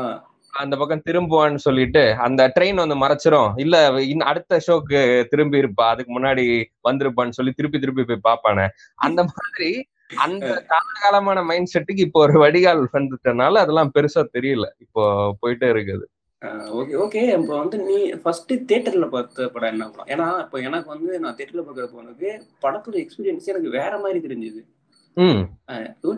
[0.54, 3.52] அந்த பக்கம் திரும்புவான்னு சொல்லிட்டு அந்த ட்ரெயின் வந்து மறைச்சிரும்.
[3.58, 3.76] இல்ல
[4.12, 5.00] இன்னும் அடுத்த ஷோக்கு
[5.32, 5.86] திரும்பி இருப்பா.
[5.94, 6.46] அதுக்கு முன்னாடி
[6.90, 8.66] வந்திருப்பான்னு சொல்லி திருப்பி திருப்பி போய் பாப்பானே
[9.00, 9.72] அந்த மாதிரி
[10.26, 14.68] அந்த காலகாலமான மைண்ட் செட்டுக்கு இப்போ ஒரு வடிகால் வந்துட்டனால அதெல்லாம் பெருசா தெரியல.
[14.86, 15.04] இப்போ
[15.42, 16.06] போயிட்டே இருக்குது.
[16.80, 20.10] ஓகே ஓகே இப்போ வந்து நீ ஃபர்ஸ்ட் தியேட்டர்ல பார்த்த படம் என்ன படம்?
[20.14, 22.30] ஏன்னா இப்போ எனக்கு வந்து நான் தியேட்டர்ல பார்க்குற போனது
[22.64, 24.62] படத்தோட எக்ஸ்பீரியன்ஸ் எனக்கு வேற மாதிரி தெரிஞ்சது.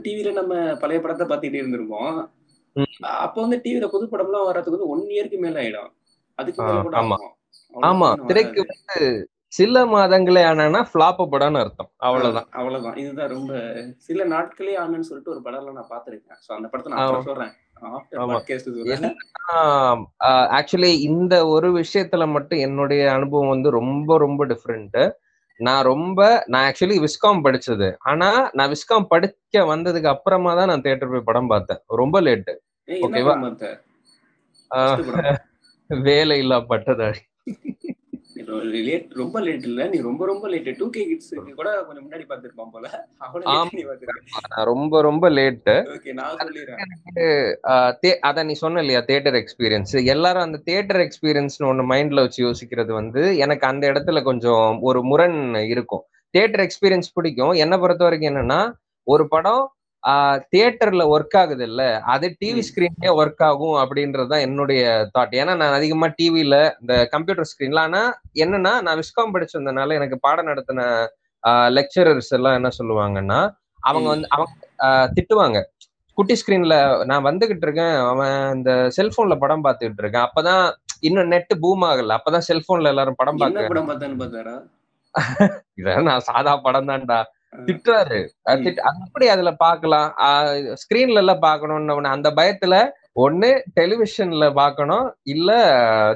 [0.05, 2.17] டிவில நம்ம பழைய படத்தை பார்த்துட்டே இருந்திருப்போம்.
[3.25, 5.91] அப்போ வந்து டிவில புது படம்லாம் வர்றதுக்கு வந்து ஒன் இயர்க்கு மேல ஆயிடும்.
[6.39, 6.97] அதுக்கு மேல கூட
[7.89, 8.09] ஆமா.
[8.29, 8.63] திரைக்கு.
[8.71, 8.99] வந்து
[9.53, 11.89] சில மாதங்களே ஆனா ஃபிளாப் படம்னு அர்த்தம்.
[12.07, 12.47] அவ்வளவுதான்.
[12.51, 12.95] அவ்வளவுதான்.
[13.01, 13.51] இதுதான் ரொம்ப
[14.07, 16.39] சில நாட்களே ஆனன்னு சொல்லிட்டு ஒரு படம்லாம் நான் பார்த்திருக்கேன்.
[16.45, 17.53] சோ அந்த படத்தை நான் சொல்றேன்.
[20.57, 24.99] ஆக்சுவலி இந்த ஒரு விஷயத்துல மட்டும் என்னுடைய அனுபவம் வந்து ரொம்ப ரொம்ப டிஃப்ரெண்ட்
[25.59, 27.89] நான் ரொம்ப நான் ஆக்சுவலி விஸ்காம் படிச்சது.
[28.11, 31.81] ஆனா நான் விஸ்காம் படிக்க வந்ததுக்கு அப்புறமா தான் நான் தியேட்டர் போய் படம் பார்த்தேன்.
[32.01, 32.53] ரொம்ப லேட்டு
[32.87, 33.35] ஓகேவா?
[36.07, 37.21] வேலை இல்லா பட்டதாரி.
[38.87, 39.87] லேட் ரொம்ப லேட் இல்ல.
[39.93, 42.85] நீ ரொம்ப ரொம்ப லேட் டூ கே கிட்ஸ் கூட கொஞ்சம் முன்னாடி பார்த்திருப்பான் போல.
[43.17, 48.17] அவ்வளவு ரொம்ப ரொம்ப லேட்டு ஓகே நான் சொல்லிடுறேன்.
[48.29, 53.23] அத நீ சொன்ன இல்லையா தியேட்டர் எக்ஸ்பீரியன்ஸ் எல்லாரும் அந்த தியேட்டர் எக்ஸ்பீரியன்ஸ்னு ஒண்ணு மைண்ட்ல வச்சு யோசிக்கிறது வந்து
[53.45, 55.39] எனக்கு அந்த இடத்துல கொஞ்சம் ஒரு முரண்
[55.73, 56.03] இருக்கும்.
[56.33, 57.53] தியேட்டர் எக்ஸ்பீரியன்ஸ் பிடிக்கும்.
[57.63, 58.61] என்னை பொறுத்த வரைக்கும் என்னன்னா
[59.07, 59.63] ஒரு படம்
[60.51, 61.81] தியேட்டர்ல ஒர்க் ஆகுது இல்ல
[62.13, 62.61] அது டிவி.
[62.67, 64.81] ஸ்கிரீன்லயே ஒர்க் ஆகும் அப்படின்றது தான் என்னுடைய
[65.13, 68.01] தாட் ஏன்னா நான் அதிகமா டிவில இந்த கம்ப்யூட்டர் ஸ்கிரீன்ல ஆனா
[68.43, 70.87] என்னன்னா நான் விஸ்காம் படிச்சிருந்தனால எனக்கு பாடம் நடத்தின
[71.77, 73.39] லெக்சரர்ஸ் எல்லாம் என்ன சொல்லுவாங்கன்னா
[73.83, 74.07] அவங்க.
[74.11, 74.51] வந்து அவங்க
[75.15, 75.57] திட்டுவாங்க.
[76.17, 76.75] குட்டி ஸ்கிரீன்ல
[77.09, 80.25] நான் வந்துகிட்டு இருக்கேன் அவன் இந்த செல்போன்ல படம் பார்த்துக்கிட்டு இருக்கேன்.
[80.27, 80.63] அப்பதான்
[81.01, 82.15] இன்னும் நெட் பூம் ஆகல.
[82.19, 84.55] அப்பதான் செல்போன்ல எல்லாரும் படம் பார்க்க படம் பார்த்தான்னு பார்த்தாரா?
[85.79, 87.17] இதான் நான் சாதா படம் தான்டா
[87.65, 88.19] திட்டுறாரு.
[89.05, 90.09] எப்படி அதுல பாக்கலாம்.
[90.81, 92.75] ஸ்கிரீன்ல எல்லாம் பாக்கணும்னு அந்த பயத்துல
[93.17, 95.49] ஒண்ணு டெலிவிஷன்ல பார்க்கணும் இல்ல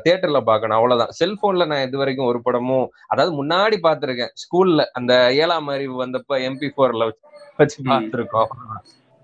[0.06, 1.12] தியேட்டர்ல பார்க்கணும் அவ்வளவுதான்.
[1.20, 6.70] செல்போன்ல நான் இது வரைக்கும் ஒரு படமும் அதாவது முன்னாடி பார்த்திருக்கேன் ஸ்கூல்ல அந்த ஏழாம் அறிவு வந்தப்ப எம்பி
[6.78, 7.08] போர்ல
[7.60, 7.88] வச்சு ம்.
[7.90, 8.50] பார்த்திருக்கோம்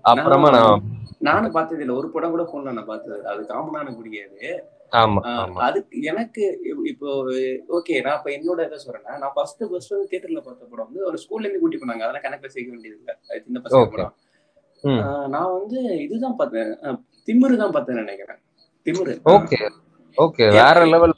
[0.04, 0.84] அப்புறமா நான்
[1.22, 3.20] நானும் பார்த்தது இல்ல ஒரு படம் கூட போன்ல நான் பார்த்தது.
[3.30, 4.48] அது காமனா எனக்கு பிடிக்காது
[5.58, 7.08] அதுக்கு எனக்கு இப்~ இப்போ
[7.68, 11.18] ஓகே நான் இப்ப என்னோட இதை சொல்றேன் நான் ஃபர்ஸ்ட் ஃபர்ஸ்ட் வந்து தியேட்டர்ல பார்த்த படம் வந்து ஒரு
[11.22, 12.04] ஸ்கூல்ல இருந்து கூட்டி போனாங்க.
[12.04, 13.12] அதெல்லாம் கணக்குல சேர்க்க வேண்டியது இல்ல.
[13.42, 13.90] சின்ன பசங்க.
[13.90, 14.14] படம்.
[15.28, 16.72] நான் வந்து இதுதான் பார்த்தேன்.
[17.28, 18.40] திமிரு தான் பார்த்தேன் நினைக்கிறேன்.
[18.86, 19.12] திமிரு.
[19.34, 19.58] ஓகே.
[20.18, 20.46] ஓகே.
[20.52, 21.14] வேற லெவல்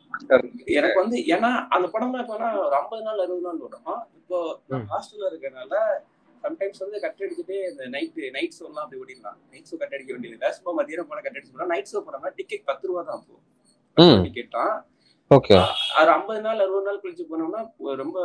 [0.70, 4.38] எனக்கு வந்து ஏன்னா அந்த படம் இப்ப ஒரு ஐம்பது நாள் அறுபது நாள் வரும் இப்போ.
[4.92, 5.74] ஹாஸ்டல்ல இருக்கறனால
[6.44, 9.38] சம்டைம்ஸ் வந்து கட் அடிச்சுட்டு இந்த நைட் நைட் ஷோ எல்லாம் அப்படி ஓடிடலாம்.
[9.50, 12.88] நைட் ஷோ கட் அடிக்க வேண்டியது சும்மா மதியம் போன கட் அடிச்சு நைட் ஷோ போனோம்னா டிக்கெட் பத்து
[12.88, 13.36] ரூபா தான் அப்போ
[13.96, 14.74] தான்
[15.30, 15.56] ஓகே.
[15.98, 17.60] அது ஐம்பது நாள் அறுபது நாள் கழிச்சு போனோம்னா
[17.96, 18.16] ரொம்ப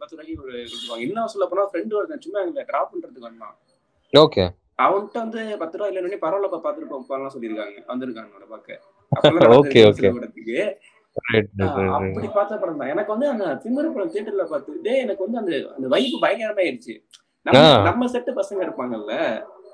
[0.00, 3.54] பத்து ரூபாய்க்கு ஒரு கொடுத்துருவாங்க இன்னும் சொல்ல போனா ஃப்ரெண்டு ஒருத்தன் சும்மா எங்களை டிராப் பண்றதுக்கு வந்தான்.
[4.12, 4.44] ஓகே.
[4.78, 7.80] அவன்கிட்ட வந்து பத்து ரூபா இல்லைன்னு பரவாயில்லப்பா பார்த்துருப்போம் சொல்லியிருக்காங்க.
[7.90, 8.80] வந்திருக்காங்க அவனோட பார்க்க.
[9.58, 10.08] Okay, okay.
[10.12, 10.56] படத்துக்கு
[11.26, 12.88] ரைட் ஆஹ் அப்படி பார்த்த படம் தான்.
[12.88, 16.94] எனக்கு வந்து அந்த திமிரு படம் தியேட்டர்ல பார்த்துட்டே எனக்கு வந்து அந்த அந்த வைப்பு பயங்கரமாயிருச்சு
[17.46, 17.84] நம்ம ஆ.
[17.86, 19.14] நம்ம செட்டு பசங்க இருப்பாங்கல்ல.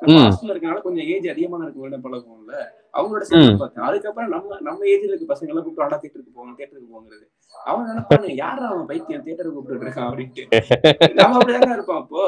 [0.03, 2.55] ஹாஸ்டல்ல இருக்கனால கொஞ்சம் ஏஜ் அதிகமான இருக்க பழகும்ல
[2.97, 6.95] அவங்களோட செட்டு பார்த்தேன் அதுக்கப்புறம் நம்ம நம்ம ஏஜ்ல இருக்க பசங்க எல்லாம் கூப்பிட்டு ஆடா தியேட்டருக்கு போவாங்க தியேட்டருக்கு
[6.95, 9.23] போங்கிறது அவன் நினைப்பானு யாரா அவன் பைத்தியம்?
[9.25, 10.45] தியேட்டருக்கு கூப்பிட்டு இருக்கான் அப்படின்ட்டு.
[11.19, 12.23] நம்ம அப்படிதானே இருப்போம் அப்போ.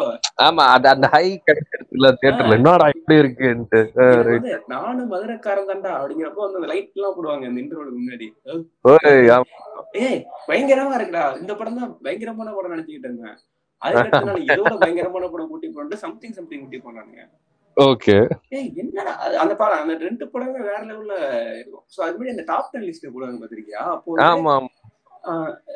[0.46, 3.80] ஆமா அது அந்த ஹை கிடைக்கிறதுல தியேட்டர்ல என்னடா இப்படி இருக்குன்ட்டு.
[4.72, 8.28] நானும் மதுரைக்காரன் தான்டா அப்படிங்கிறப்போ வந்து அந்த லைட் எல்லாம் போடுவாங்க அந்த இன்டர்வலுக்கு முன்னாடி.
[10.04, 11.24] ஏய் பயங்கரமா இருக்குடா.
[11.42, 13.38] இந்த படம் தான் பயங்கரமான படம் நினைச்சுக்கிட்டு இருந்தேன்.
[14.50, 17.22] இதோட பயங்கரமான படம் கூட்டி போட்டு சம்திங் சம்திங் கூட்டி போனானுங்க.
[17.76, 18.14] ஓகே
[18.50, 21.14] ஏய் என்னடா அந்த படம் அந்த ரெண்டு படமே வேற லெவல்ல
[21.54, 21.84] இருக்கும்.
[21.94, 23.82] சோ அது மாதிரி அந்த டாப் டென் லிஸ்ட் போடுவாங்க பாத்திருக்கியா?
[23.94, 24.54] அப்போ ஆமா.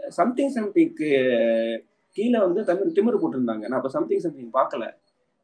[0.08, 1.08] சம்திங் சம்திங்க்கு
[2.16, 3.64] கீழே வந்து தமிழ் திமிரு போட்டிருந்தாங்க.
[3.68, 4.84] நான் அப்ப சம்திங் சம்திங் பார்க்கல.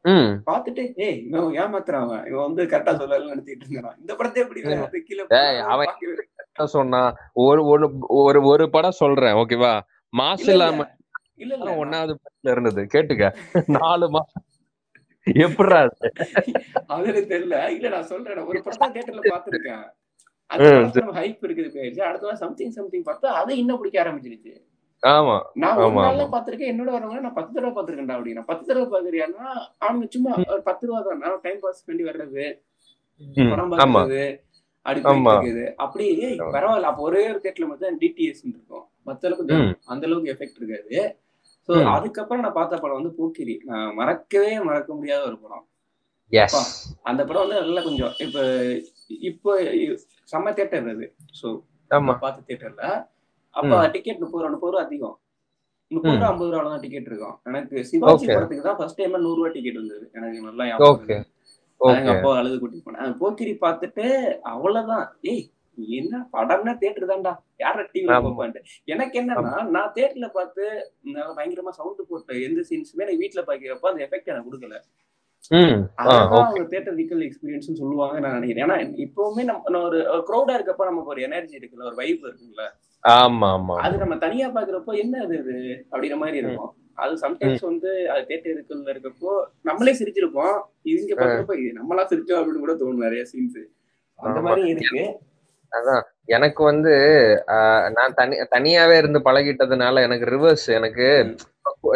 [0.05, 0.31] ம்.
[0.45, 2.23] பார்த்துட்டு ஏய் இவன் ஏமாத்துறான் அவன்.
[2.25, 3.97] இவன் வந்து கரெக்டா சொல்லல நினைச்சிட்டு இருந்தான்.
[3.99, 4.61] இந்த படத்தை எப்படி
[5.01, 5.25] கீழே?
[5.65, 5.93] அவன்
[6.69, 7.01] சொன்னா
[7.43, 7.85] ஒரு ஒரு
[8.21, 9.73] ஒரு ஒரு படம் சொல்றேன் ஓகேவா
[10.13, 10.85] மாசு இல்ல, இல்லாம
[11.35, 11.69] இல்ல இல்ல.
[11.75, 12.13] ஒன்னாவது
[12.45, 12.81] இருந்தது.
[12.93, 13.27] கேட்டுக்க.
[13.77, 14.43] நாலு மாசம்.
[15.27, 16.07] எப்படா அது?
[16.93, 17.57] அது எனக்கு தெரியல.
[17.75, 18.41] இல்ல நான் சொல்றேன்.
[18.51, 19.85] ஒரு படம் தியேட்டர்ல பாத்துருக்கேன்
[21.19, 24.53] ஹைப் இருக்குது போயிடுச்சு அடுத்த சம்திங் சம்திங் பார்த்தா அதை இன்னும் பிடிக்க ஆரம்பிச்சிருச்சு.
[25.03, 26.25] ஆமா நான் ஒரு நாள்ல.
[26.33, 28.43] பாத்திருக்கேன் என்னோட வரவங்க நான் பத்து தடவை பாத்திருக்கேன்டா அப்படின்னா.
[28.51, 29.47] பத்து தடவை பாக்குறியான்னா
[29.85, 31.21] அவங்க சும்மா ஒரு பத்து ரூபா தான்.
[31.23, 32.45] நான் டைம் பாஸ் பண்ணி வர்றது
[33.51, 34.23] படம் பாக்குறது
[34.85, 35.23] அப்படி ஆமா.
[35.25, 36.89] போயிட்டு இருக்குது அப்படி ஏய், பரவாயில்ல.
[36.91, 38.85] அப்ப ஒரே ஒரு தேட்டர்ல மட்டும் டிடிஎஸ் இருக்கும்.
[39.07, 39.57] மத்த அளவுக்கு.
[39.93, 40.97] அந்த அளவுக்கு எஃபெக்ட் இருக்காது.
[41.69, 41.89] சோ ம்.
[41.95, 43.55] அதுக்கப்புறம் நான் பார்த்த படம் வந்து போக்கிரி.
[43.63, 45.65] நான் மறக்கவே மறக்க முடியாத ஒரு படம்.
[47.03, 48.37] அந்த படம் வந்து நல்லா கொஞ்சம் இப்ப
[49.29, 49.51] இப்போ
[50.29, 51.05] செம்ம தேட்டர் அது.
[51.91, 52.13] ஆமா.
[52.23, 52.83] பார்த்த தியேட்டர்ல.
[53.55, 55.17] அப்ப டிக்கெட் முப்பது ரூபா முப்பது ரூபா அதிகம்.
[55.91, 57.35] முப்பது ரூபா ஐம்பது ரூபா தான் டிக்கெட் இருக்கும்.
[57.43, 58.25] எனக்கு சிவாஜி.
[58.35, 60.05] படத்துக்கு தான் ஃபர்ஸ்ட் டைம் நூறு ரூபா டிக்கெட் வந்தது.
[60.15, 60.91] எனக்கு நல்லா ஞாபகம்
[62.11, 64.05] அப்பா அழுது கூட்டி போனேன் போக்கிரி பார்த்துட்டு
[64.53, 65.07] அவ்வளவுதான்.
[65.31, 65.43] ஏய்
[65.93, 67.33] என்ன படம்னா தேட்டர் தான்டா.
[67.59, 68.23] யார டிவில ஆமா.
[68.25, 70.63] பார்ப்பான்ட்டு எனக்கு என்னன்னா நான் தேட்டர்ல பார்த்து
[71.37, 74.77] பயங்கரமா சவுண்ட் போட்டு எந்த சீன்ஸுமே எனக்கு வீட்டுல பாக்கிறப்ப அந்த எஃபெக்ட் எனக்கு கொடுக்கல.
[76.53, 78.65] ஒரு தேட்டர் எக்ஸ்பீரியன்ஸ் சொல்லுவாங்க நான் நினைக்கிறேன்.
[78.65, 82.65] ஏன்னா இப்பவுமே நம்ம ஒரு க்ரௌடா இருக்கப்ப நமக்கு ஒரு எனர்ஜி இருக்குல்ல ஒரு வைப் இருக்குல்ல
[83.03, 83.75] ஆமா ஆமா.
[83.85, 85.55] அது நம்ம தனியா பாக்குறப்போ என்ன அது இது
[85.91, 86.71] அப்படிங்கிற மாதிரி இருக்கும்.
[86.97, 89.31] அது சம்டைம்ஸ் வந்து அது தேட்டர் இருக்குல்ல இருக்கப்போ
[89.63, 90.55] நம்மளே சிரிச்சிருப்போம்.
[90.93, 93.61] இங்க பாக்குறப்போ இது நம்மளா சிரிச்சோம் அப்படின்னு கூட தோணும் நிறைய சீன்ஸ்
[94.19, 94.39] அந்த.
[94.47, 95.03] மாதிரி இருக்கு.
[95.73, 96.03] அதான்.
[96.29, 96.91] எனக்கு வந்து
[97.95, 101.07] நான் தனி தனியாவே இருந்து பழகிட்டதுனால எனக்கு ரிவர்ஸ் எனக்கு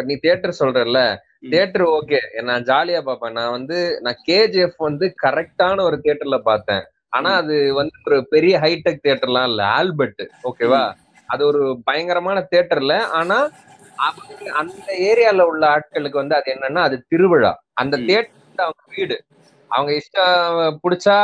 [0.04, 0.98] நீ தியேட்டர் சொல்றல.
[1.44, 3.36] தியேட்டர் ஓகே நான் ஜாலியா பார்ப்பேன்.
[3.38, 6.84] நான் வந்து நான் கேஜிஎஃப் வந்து கரெக்டான ஒரு தியேட்டர்ல பார்த்தேன்.
[7.12, 9.62] ஆனா அது வந்து ஒரு பெரிய ஹைடெக் தியேட்டர்லாம் இல்ல.
[9.76, 10.82] ஆல்பர்ட் ஓகேவா
[11.28, 13.38] அது ஒரு பயங்கரமான தியேட்டர்ல ஆனா
[14.00, 14.26] அவங்க
[14.60, 17.52] அந்த ஏரியால உள்ள ஆட்களுக்கு வந்து அது என்னன்னா அது திருவிழா.
[17.74, 17.94] அந்த.
[18.06, 19.16] தியேட்டர் அவங்க வீடு.
[19.68, 21.16] அவங்க இஷ்டம் பிடிச்சா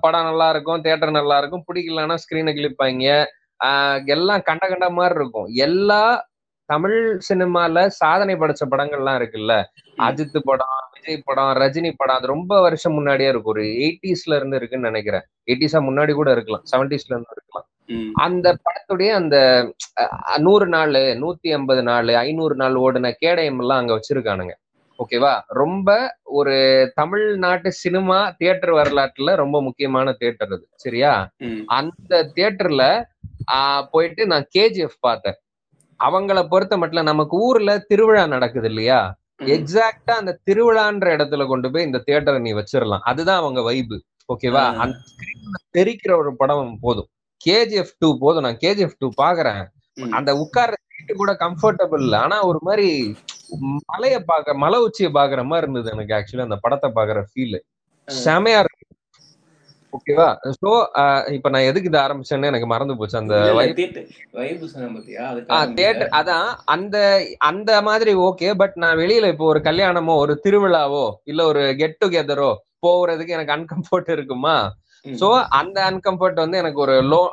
[0.00, 3.24] படம் நல்லா இருக்கும் தியேட்டர் நல்லா இருக்கும் பிடிக்கலன்னா ஸ்கிரீனை கிளிப்பாங்க
[3.64, 5.48] ஆஹ் எல்லாம் கண்ட கண்ட மாதிரி இருக்கும்.
[5.54, 6.28] எல்லா
[6.66, 9.54] தமிழ் சினிமால சாதனை படைச்ச படங்கள்லாம் இருக்குல்ல?
[9.98, 13.52] அஜித் படம் விஜய் படம் ரஜினி படம் அது ரொம்ப வருஷம் முன்னாடியே இருக்கும்.
[13.52, 15.24] ஒரு எயிட்டிஸ்ல இருந்து இருக்குன்னு நினைக்கிறேன்.
[15.46, 16.62] எயிட்டிஸா முன்னாடி கூட இருக்கலாம்.
[16.72, 17.66] செவன்டிஸ்ல இருந்து இருக்கலாம்.
[18.14, 19.36] அந்த படத்துடைய அந்த
[20.38, 20.90] நூறு நாள்
[21.22, 24.54] நூத்தி ஐம்பது நாள் ஐநூறு நாள் ஓடின கேடயம் எல்லாம் அங்க வச்சிருக்கானுங்க.
[25.00, 25.32] ஓகேவா?
[25.60, 25.90] ரொம்ப
[26.38, 26.54] ஒரு
[26.94, 31.12] தமிழ்நாட்டு சினிமா தியேட்டர் வரலாற்றுல ரொம்ப முக்கியமான தியேட்டர் அது சரியா.
[31.78, 32.84] அந்த தியேட்டர்ல
[33.90, 35.38] போயிட்டு நான் கேஜிஎஃப் பார்த்தேன்.
[36.00, 39.00] அவங்கள பொறுத்த மட்டும் நமக்கு ஊர்ல திருவிழா நடக்குது இல்லையா.
[39.56, 43.96] எக்ஸாக்டா அந்த திருவிழான்ற இடத்துல கொண்டு போய் இந்த தியேட்டரை நீ வச்சிடலாம் அதுதான் அவங்க வைபு
[44.32, 44.62] ஓகேவா.
[44.82, 44.96] அந்த
[45.78, 47.08] தெரிக்கிற ஒரு படம் போதும்.
[47.40, 48.44] கேஜிஎஃப் டூ போதும்.
[48.46, 49.62] நான் கேஜிஎஃப் டூ பாக்குறேன்.
[50.18, 52.88] அந்த உட்கார்ற சீட்டு கூட கம்ஃபர்டபுள் ஆனா ஒரு மாதிரி
[53.90, 57.58] மலைய பாக்க மலை உச்சியை பாக்குற மாதிரி இருந்தது எனக்கு ஆக்சுவலி அந்த படத்தை பாக்குற ஃபீல்
[58.08, 58.76] செமையா இருக்கு.
[59.92, 60.26] ஓகேவா
[60.58, 60.70] சோ
[61.36, 63.16] இப்ப நான் எதுக்கு இது ஆரம்பிச்சேன்னு எனக்கு மறந்து போச்சு.
[63.20, 63.36] அந்த
[65.78, 66.96] தியேட்டர் அதான் அந்த
[67.50, 72.50] அந்த மாதிரி ஓகே பட் நான் வெளியில இப்போ ஒரு கல்யாணமோ ஒரு திருவிழாவோ இல்ல ஒரு கெட் டுகெதரோ
[72.86, 74.56] போறதுக்கு எனக்கு அன்கம்ஃபர்ட் இருக்குமா.
[75.04, 77.28] சோ அந்த அன்கம்ஃபர்ட் வந்து எனக்கு ஒரு லோ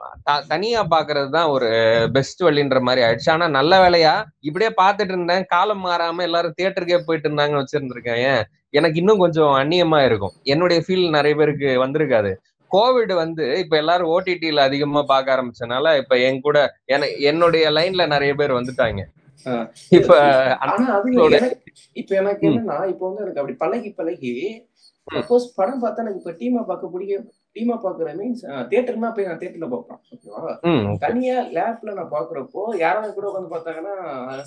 [0.48, 1.70] தனியா பாக்குறது தான் ஒரு
[2.14, 3.30] பெஸ்ட் வழின்ற மாதிரி ஆயிடுச்சு.
[3.30, 4.24] ஆனா நல்ல வேலையா?
[4.40, 5.46] இப்படியே பாத்துட்டு இருந்தேன்.
[5.48, 8.42] காலம் மாறாம எல்லாரும் தியேட்டருக்கே போயிட்டு இருந்தாங்கன்னு வச்சிருந்திருக்கேன்.
[8.70, 10.32] எனக்கு இன்னும் கொஞ்சம் அந்நியமா இருக்கும்.
[10.44, 12.36] என்னுடைய ஃபீல் நிறைய பேருக்கு வந்திருக்காது.
[12.72, 18.34] கோவிட் வந்து இப்ப எல்லாரும் ஓடிடில அதிகமா பார்க்க ஆரம்பிச்சனால இப்ப என் கூட என- என்னுடைய லைன்ல நிறைய
[18.34, 19.02] பேர் வந்துட்டாங்க.
[19.90, 20.14] இப்ப
[21.94, 22.48] இப்ப எனக்கு.
[22.48, 24.34] என்னன்னா இப்ப வந்து எனக்கு அப்படி பழகி பழகி.
[25.14, 27.24] சப்போஸ் படம் பார்த்தா எனக்கு இப்ப டீமா பார்க்க பிடிக்க
[27.58, 28.41] டீமா பாக்குற மீன்ஸ்
[28.72, 30.41] தியேட்டர்னா போய் நான் தியேட்டர்ல பார்ப்பேன் ஓகேவா.
[31.06, 33.96] தனியா லேப்ல நான் பாக்குறப்போ யாராவது கூட உட்காந்து பார்த்தாங்கன்னா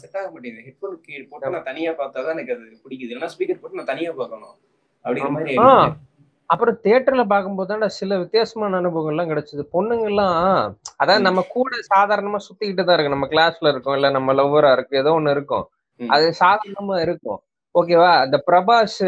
[0.03, 0.67] செட் ஆக மாட்டேங்குது.
[0.69, 3.11] ஹெட்போன் கீழ் போட்டு நான் தனியா பார்த்தாதான் எனக்கு அது பிடிக்குது.
[3.13, 4.55] இல்லைன்னா ஸ்பீக்கர் போட்டு நான் தனியா பார்க்கணும்.
[5.05, 5.57] அப்படிங்கிற மாதிரி.
[6.51, 9.63] அப்புறம் தியேட்டர்ல பார்க்கும்போது தான் சில வித்தியாசமான அனுபவங்கள் எல்லாம் கிடைச்சது.
[9.75, 10.39] பொண்ணுங்க எல்லாம்
[11.03, 11.27] அதாவது.
[11.27, 15.35] நம்ம கூட சாதாரணமா சுத்திக்கிட்டு தான் இருக்கு நம்ம கிளாஸ்ல இருக்கோம் இல்ல நம்ம லவ்வரா இருக்கு ஏதோ ஒண்ணு
[15.37, 15.67] இருக்கும்.
[16.01, 17.41] அது சாதாரணமா இருக்கும்.
[17.75, 18.99] ஓகேவா இந்த பிரபாஸ்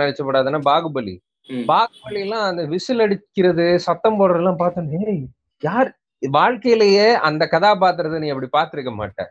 [0.00, 1.14] நடிச்ச படாதுன்னா பாகுபலி.
[1.50, 5.22] பாகுபலி எல்லாம் அந்த விசில் அடிக்கிறது சத்தம் போடுறதெல்லாம் பார்த்தோம் ஏய்
[5.62, 5.90] யார்?
[6.22, 9.22] வாழ்க்கையிலேயே அந்த கதாபாத்திரத்தை நீ அப்படி பார்த்திருக்க மாட்ட.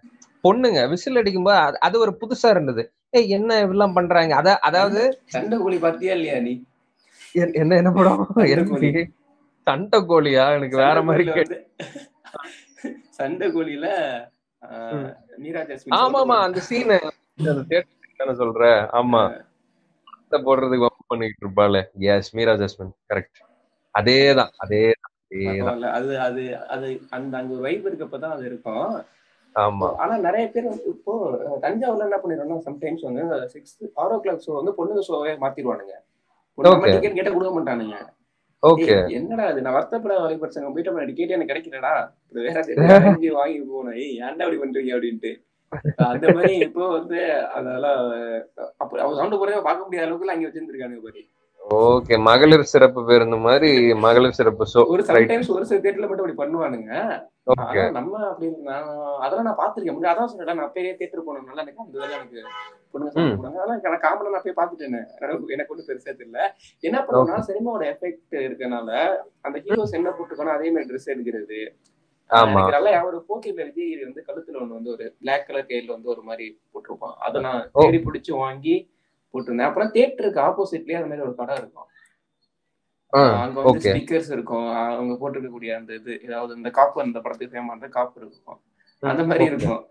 [0.44, 2.84] பொண்ணுங்க விசில் அடிக்கும்போது அது- ஒரு புதுசா இருந்தது.
[3.10, 4.36] ஏய் என்ன இப்படிலாம் பண்றாங்க?
[4.36, 6.54] அத அதாவது சண்டை கோழி பார்த்தியா இல்லையா நீ?
[7.36, 8.24] என்- என்ன என்ன படம்.
[8.48, 9.04] எனக்கு
[9.68, 10.56] சண்டை கோழியா?
[10.56, 11.58] எனக்கு வேற மாதிரி கேட்டு.
[13.10, 13.88] சண்டை கோழியில
[15.96, 16.94] ஆமா ஆமா அந்த சீன்
[18.38, 18.64] சொல்ற?
[18.94, 19.22] ஆமா.
[20.46, 21.82] போடுறதுக்கு பண்ணிட்டு இருப்பாளே.
[22.10, 23.40] எஸ் மீரா ஜஸ்மின் கரெக்ட்
[23.96, 25.58] அதேதான் அதேதான் அதேதான்.
[25.62, 25.90] பரவாயில்ல.
[25.92, 28.88] அது அது அது அந்த அங்க ஒரு வைப் இருக்கப்பதான் அது இருக்கும்.
[29.56, 29.88] ஆமா.
[29.96, 31.14] ஆனா நிறைய பேர் இப்போ
[31.64, 35.96] தஞ்சாவூர்ல என்ன பண்ணிடுவாங்கன்னா சம்டைம்ஸ் வந்து சிக்ஸ் ஆரோ கிளாக் ஷோ வந்து பொண்ணுங்க ஷோவே மாத்திடுவானுங்க.
[36.88, 37.98] டிக்கெட் கேட்ட கொடுக்க மாட்டானுங்க.
[38.64, 41.94] ஓகே என்னடா அது நான் வருத்தப்பட வரை படிச்சாங்க போயிட்டு டிக்கெட் எனக்கு கிடைக்கலடா.
[42.32, 42.60] இது வேற
[43.40, 45.32] வாங்கி போனேன் ஏன்டா அப்படி பண்றீங்க அப்படின்ட்டு.
[46.12, 47.20] அந்த மாதிரி இப்போ வந்து
[47.58, 48.00] அதெல்லாம்
[48.82, 51.22] அப்ப அவங்க சவுண்ட் போறதே பார்க்க முடியாத அளவுக்கு அங்க வச்சிருந்திருக்காங்க பாரு.
[51.62, 53.70] ஓகே மகளிர் சிறப்பு பேருந்து மாதிரி
[54.06, 54.82] மகளிர் சிறப்பு ஷோ.
[54.94, 56.90] ஒரு சம்டைம்ஸ் ஒரு சில தேட்டர்ல மட்டும் அப்படி பண்ணுவானுங்க.
[57.98, 58.88] நம்ம அப்படி நான்
[59.26, 62.42] அதெல்லாம் நான் பாத்திருக்கேன் அதான் சொன்னேன் நான் அப்பயே தேட்டர் போனதுனால எனக்கு அந்த இதெல்லாம் எனக்கு
[62.94, 64.98] பொண்ணுங்க அதெல்லாம் எனக்கு நான் காமனா நான் போய் பாத்துட்டேன்
[65.56, 66.42] எனக்கு ஒன்றும் பெருசா தெரியல.
[66.84, 68.90] என்ன பண்ணுவோம்னா சினிமாவோட எஃபெக்ட் இருக்கனால
[69.48, 71.62] அந்த ஹீரோஸ் என்ன போட்டுக்கணும் அதே மாதிரி ட்ரெஸ் எடுக்கிறது.
[72.32, 76.46] நல்லா ஒரு போக்கில விஜய் வந்து கழுத்துல ஒண்ணு வந்து ஒரு பிளாக் கலர் கையில வந்து ஒரு மாதிரி
[76.74, 77.16] போட்டிருப்பான்.
[77.28, 77.70] அதை நான்.
[77.74, 78.76] தேடி பிடிச்சு வாங்கி
[79.34, 79.70] போட்டிருந்தேன்.
[79.70, 81.88] அப்புறம் தேட்டருக்கு ஆப்போசிட்லயே அந்த மாதிரி ஒரு கடை இருக்கும்.
[83.14, 84.68] அங்க வந்து ஓகே ஸ்டிக்கர்ஸ் இருக்கும்.
[84.98, 88.60] அவங்க போட்டிருக்கக்கூடிய அந்த இது ஏதாவது இந்த காப்பு அந்த படத்துக்கு ஃபேமஸ் காப்பு இருக்கும்.
[89.04, 89.82] அந்த மாதிரி இருக்கும்.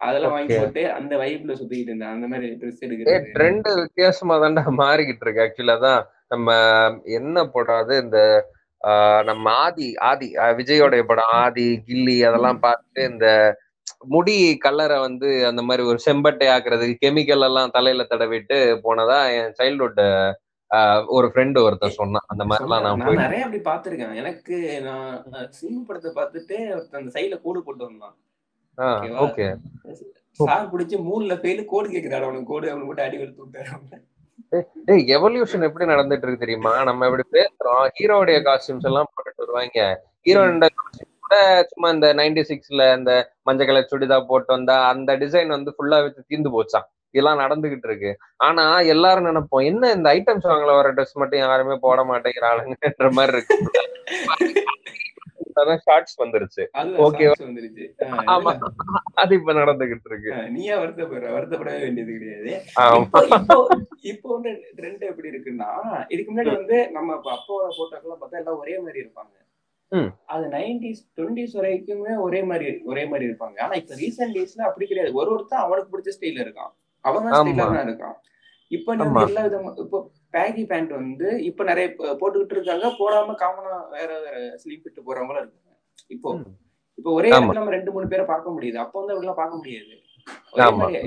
[0.00, 2.14] அதெல்லாம் வாங்கி போட்டு அந்த வைப்ல சுத்திக்கிட்டு இருந்தேன்.
[2.14, 5.44] அந்த மாதிரி ட்ரெஸ் எடுக்கிறது ட்ரெண்ட் வித்தியாசமா தான்டா மாறிக்கிட்டு இருக்கு.
[5.46, 6.50] ஆக்சுவலா தான் நம்ம
[7.04, 8.18] என்ன போடாது இந்த
[9.24, 10.28] நம்ம ஆதி ஆதி
[10.60, 13.26] விஜயோடைய படம் ஆதி கில்லி அதெல்லாம் பார்த்து இந்த
[14.12, 20.00] முடி கலரை வந்து அந்த மாதிரி ஒரு செம்பட்டை ஆக்குறதுக்கு கெமிக்கல் எல்லாம் தலையில தடவிட்டு போனதா என் சைல்ட்ஹுட்
[21.06, 22.26] ஒரு ஃப்ரெண்டு ஒருத்தன் சொன்னான்.
[22.28, 22.84] அந்த மாதிரிலாம்.
[22.86, 24.18] நான் போய் நிறைய அப்படி பார்த்திருக்கேன்.
[24.22, 24.56] எனக்கு
[24.88, 28.16] நான் சினிமா படத்தை பார்த்துட்டு ஒருத்தன் அந்த சைடுல கோடு போட்டு வந்தான்?
[29.24, 29.46] ஓகே.
[30.40, 32.50] சார் பிடிச்சி மூணுல ஃபெயிலு கோடு கேக்குறாரு அவனுக்கு.
[32.52, 34.00] கோடு அவனுக்கு போட்டு அடி கொடுத்து விட்டாரு
[34.86, 36.82] எவல்யூஷன் எப்படி நடந்துட்டு இருக்கு தெரியுமா?
[36.82, 37.88] நம்ம இப்படி பேசுறோம்.
[38.00, 40.04] ஹீரோடைய காஸ்டியூம்ஸ் எல்லாம் போட்டுட்டு வருவாங்க.
[40.26, 40.66] ஹீரோட
[41.20, 46.02] கூட சும்மா இந்த நைன்டி சிக்ஸ்ல இந்த மஞ்சள் கலர் சுடிதா போட்டு வந்தா அந்த டிசைன் வந்து ஃபுல்லா
[46.02, 48.16] வச்சு தீந்து போச்சான் இதெல்லாம் நடந்துகிட்டு இருக்கு.
[48.36, 53.56] ஆனா எல்லாரும் நினைப்போம் என்ன இந்த ஐட்டம் சாங்ல வர ட்ரெஸ் மட்டும் யாருமே போட மாட்டேங்கிறாளுங்கன்ற மாதிரி இருக்கு.
[55.86, 56.62] ஷார்ட்ஸ் வந்துருச்சு.
[56.98, 57.84] songs வந்துருச்சு.
[58.34, 58.52] ஆமா
[59.22, 60.30] அது இப்ப நடந்துகிட்டு இருக்கு.
[60.56, 62.52] நீயா வருத்தப்படுற வருத்தப்படவே வேண்டியது கிடையாது.
[64.12, 65.70] இப்போ வந்து ட்ரெண்ட் எப்படி இருக்குன்னா
[66.08, 69.34] இதுக்கு முன்னாடி வந்து நம்ம இப்ப அப்பாவோட போட்டோக்கெல்லாம் பார்த்தா எல்லாம் ஒரே மாதிரி இருப்பாங்க.
[70.26, 73.56] அது நைன்டிஸ் டுவெண்ட்டிஸ் வரைக்குமே ஒரே மாதிரி ஒரே மாதிரி இருப்பாங்க.
[73.66, 75.12] ஆனா இப்ப ரீசெண்ட் டேஸ்ல அப்படி கிடையாது.
[75.22, 76.72] ஒரு ஒருத்தன் அவனுக்கு பிடிச்ச ஸ்டைல இருக்கான்.
[77.04, 77.26] அவன்.
[77.38, 78.16] ஸ்டைல தான் இருக்கான்.
[78.70, 79.12] இப்ப நீ ஆமா.
[79.12, 79.98] வந்து எல்லா விதமா இப்போ
[80.34, 81.86] பேகி பேண்ட் வந்து இப்ப நிறைய
[82.20, 82.86] போட்டுக்கிட்டு இருக்காங்க.
[83.00, 85.72] போடாம காமனா வேற வேற ஸ்லீப் இட்டு போறவங்களும் இருக்காங்க.
[86.08, 86.30] இப்போ.
[86.98, 88.74] இப்போ ஒரே நம்ம ரெண்டு மூணு பேரை பார்க்க முடியுது.
[88.74, 89.92] அப்ப வந்து அப்படிலாம் பார்க்க முடியாது.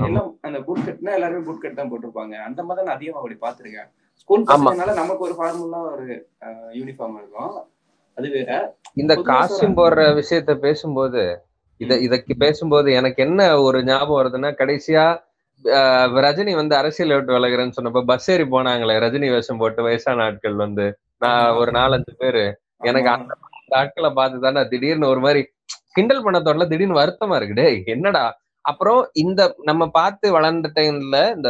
[0.06, 2.36] எல்லாம் அந்த பூட் கட்னா எல்லாருமே பூட் கட் தான் போட்டிருப்பாங்க.
[2.48, 4.44] அந்த மாதிரி தான் நான் அதிகமா அப்படி பாத்திருக்கேன் ஸ்கூல்.
[4.44, 6.06] பசங்கனால நமக்கு ஒரு ஃபார்முலா ஒரு
[6.80, 7.54] யூனிஃபார்ம் இருக்கும்.
[8.18, 8.52] அது வேற.
[8.94, 9.78] இந்த காஸ்டியூம்.
[9.78, 11.22] போடுற விஷயத்த பேசும்போது
[11.82, 15.06] இத இதற்கு பேசும்போது எனக்கு என்ன ஒரு ஞாபகம் வருதுன்னா கடைசியா
[16.18, 20.86] ரஜினி வந்து அரசியல் விட்டு விலகுறேன்னு சொன்னப்ப பஸ் ஏறி போனாங்களே ரஜினி வேஷம் போட்டு வயசான ஆட்கள் வந்து.
[21.18, 22.46] நான் ஒரு நாலஞ்சு பேரு.
[22.82, 23.10] எனக்கு.
[23.10, 23.34] அந்த
[23.76, 25.42] ஆட்களை பார்த்து தானே திடீர்னு ஒரு மாதிரி
[25.94, 27.60] கிண்டல் பண்ண தோணல திடீர்னு வருத்தமா இருக்கு.
[27.62, 28.26] டேய் என்னடா?
[28.66, 31.50] அப்புறம் இந்த நம்ம பார்த்து வளர்ந்த டைம்ல இந்த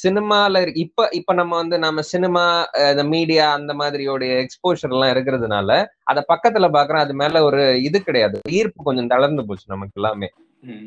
[0.00, 2.42] சினிமால இப்ப இப்ப நம்ம வந்து நம்ம சினிமா
[2.90, 5.70] இந்த மீடியா அந்த மாதிரியோடைய எக்ஸ்போஷர் எல்லாம் இருக்கிறதுனால
[6.02, 8.38] அத பக்கத்துல பாக்குறோம் அது மேல ஒரு இது கிடையாது.
[8.50, 10.28] ஈர்ப்பு கொஞ்சம் தளர்ந்து போச்சு நமக்கு எல்லாமே.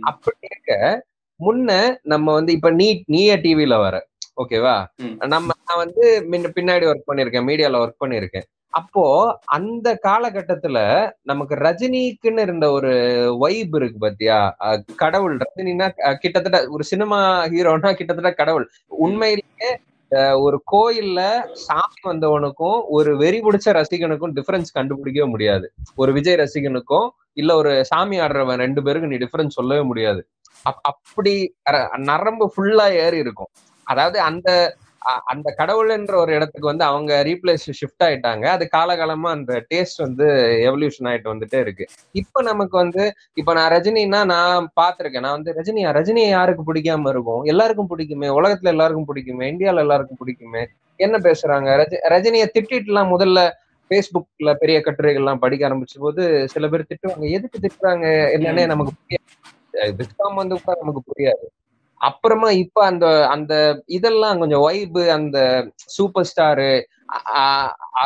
[0.09, 0.71] அப்படி இருக்க
[1.39, 1.71] முன்ன
[2.03, 3.95] நம்ம வந்து இப்ப நீ நீயே டிவில வர
[4.37, 4.75] ஓகேவா.
[5.33, 6.03] நம்ம நான் வந்து
[6.57, 8.45] பின்னாடி ஒர்க் பண்ணிருக்கேன் மீடியால ஒர்க் பண்ணிருக்கேன்.
[8.73, 9.03] அப்போ
[9.57, 10.77] அந்த காலகட்டத்துல
[11.21, 12.91] நமக்கு ரஜினிக்குன்னு இருந்த ஒரு
[13.39, 14.39] வைப் இருக்கு பாத்தியா?
[14.95, 15.35] கடவுள்.
[15.43, 15.87] ரஜினினா
[16.23, 18.65] கிட்டத்தட்ட ஒரு சினிமா ஹீரோனா கிட்டத்தட்ட கடவுள்.
[19.05, 19.71] உண்மையிலேயே
[20.45, 21.21] ஒரு கோயில்ல
[21.65, 25.65] சாமி வந்தவனுக்கும் ஒரு வெறி பிடிச்ச ரசிகனுக்கும் டிஃபரன்ஸ் கண்டுபிடிக்கவே முடியாது.
[25.95, 30.21] ஒரு விஜய் ரசிகனுக்கும் இல்ல ஒரு சாமி ஆடுறவன் ரெண்டு பேருக்கு நீ டிஃபரன்ஸ் சொல்லவே முடியாது.
[30.65, 31.33] அப்படி
[32.09, 33.51] நரம்பு ஃபுல்லா ஏறி இருக்கும்
[33.87, 34.49] அதாவது அந்த
[35.01, 38.45] அந்த அந்த கடவுள்ன்ற ஒரு இடத்துக்கு வந்து அவங்க ரீப்ளேஸ் ஷிஃப்ட் ஆயிட்டாங்க.
[38.55, 40.25] அது காலகாலமா அந்த டேஸ்ட் வந்து
[40.67, 41.85] எவல்யூஷன் ஆயிட்டு வந்துட்டே இருக்கு.
[42.15, 43.03] இப்ப நமக்கு வந்து
[43.37, 47.41] இப்ப நான் ரஜினின்னா நான் பாத்திருக்கேன் நான் வந்து ரஜினியா ரஜினியை யாருக்கு பிடிக்காம இருக்கும்?
[47.45, 48.29] எல்லாருக்கும் பிடிக்குமே?
[48.39, 49.47] உலகத்துல எல்லாருக்கும் பிடிக்குமே?
[49.53, 50.63] இந்தியால எல்லாருக்கும் பிடிக்குமே?
[50.99, 51.69] என்ன பேசுறாங்க?
[51.81, 53.41] ரஜி ரஜினியை திட்டிட்டு எல்லாம் முதல்ல
[53.91, 57.25] பேஸ்புக்ல பெரிய கட்டுரைகள் எல்லாம் படிக்க ஆரம்பிச்ச போது சில பேர் திட்டுவாங்க.
[57.37, 58.05] எதுக்கு திட்டுறாங்க?
[58.35, 58.95] என்னன்னே நமக்கு
[59.99, 61.45] திட்டாம வந்து கூட நமக்கு புரியாது.
[62.01, 63.53] அப்புறமா இப்ப அந்த அந்த
[63.89, 65.37] இதெல்லாம் கொஞ்சம் வைபு அந்த
[65.95, 66.69] சூப்பர் ஸ்டாரு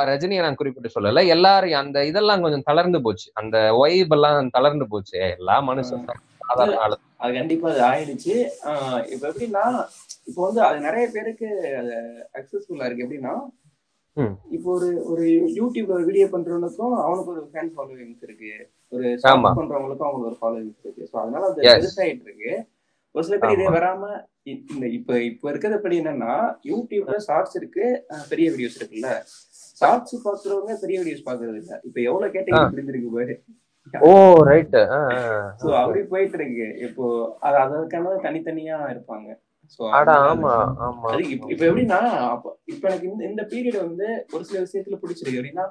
[0.09, 1.23] ரஜினியை நான் குறிப்பிட்டு சொல்லல.
[1.27, 3.27] எல்லாரும் அந்த இதெல்லாம் கொஞ்சம் தளர்ந்து போச்சு.
[3.33, 5.17] அந்த வைப் எல்லாம் தளர்ந்து போச்சு.
[5.37, 6.05] எல்லா மனுஷன்
[6.41, 6.97] சாதாரண.
[7.17, 8.35] அது கண்டிப்பா அது ஆயிடுச்சு.
[9.13, 9.65] இப்ப எப்படின்னா
[10.27, 11.49] இப்போ வந்து அது நிறைய பேருக்கு
[11.81, 11.93] அது
[12.39, 13.05] அக்சஸ்ஃபுல்லா இருக்கு.
[13.05, 13.35] எப்படின்னா.
[14.55, 15.23] இப்போ ஒரு ஒரு
[15.59, 18.51] யூடியூப்ல ஒரு வீடியோ பண்றவனுக்கும் அவனுக்கு ஒரு ஃபேன் ஃபாலோவிங்ஸ் இருக்கு.
[18.93, 19.07] ஒரு.
[19.23, 21.09] ஷார்ட் பண்றவங்களுக்கும் அவங்களுக்கு ஒரு ஃபாலோவிங்ஸ் இருக்கு.
[21.11, 21.61] ஸோ அதனால அது.
[21.75, 22.53] பெருசாயிட்டு இருக்கு.
[23.15, 23.65] ஒரு சில பேர் இதே.
[23.69, 24.03] வராம
[24.53, 26.33] இந்த இப்ப இப்ப இருக்கிறது எப்படி என்னன்னா
[26.65, 27.85] யூடியூப்ல ஷார்ட்ஸ் இருக்கு
[28.29, 29.09] பெரிய வீடியோஸ் இருக்குல்ல.
[29.81, 31.73] ஷார்ட்ஸ் பாக்குறவங்க பெரிய வீடியோஸ் பாக்குறது இல்ல.
[31.83, 33.35] இப்ப எவ்வளவு கேட்டீங்க புரிஞ்சிருக்கு பாரு.
[33.93, 34.11] ஓ
[34.49, 34.75] ரைட்
[35.61, 36.67] சோ அப்படி போயிட்டு இருக்கு.
[36.87, 37.05] இப்போ
[37.39, 39.27] அது அதற்கான தனித்தனியா இருப்பாங்க.
[39.65, 39.89] இப்ப
[41.67, 41.99] எப்படின்னா
[42.65, 45.39] இப்ப எனக்கு இந்த இந்த பீரியட் வந்து ஒரு சில விஷயத்துல பிடிச்சிருக்கு.
[45.39, 45.65] எப்படின்னா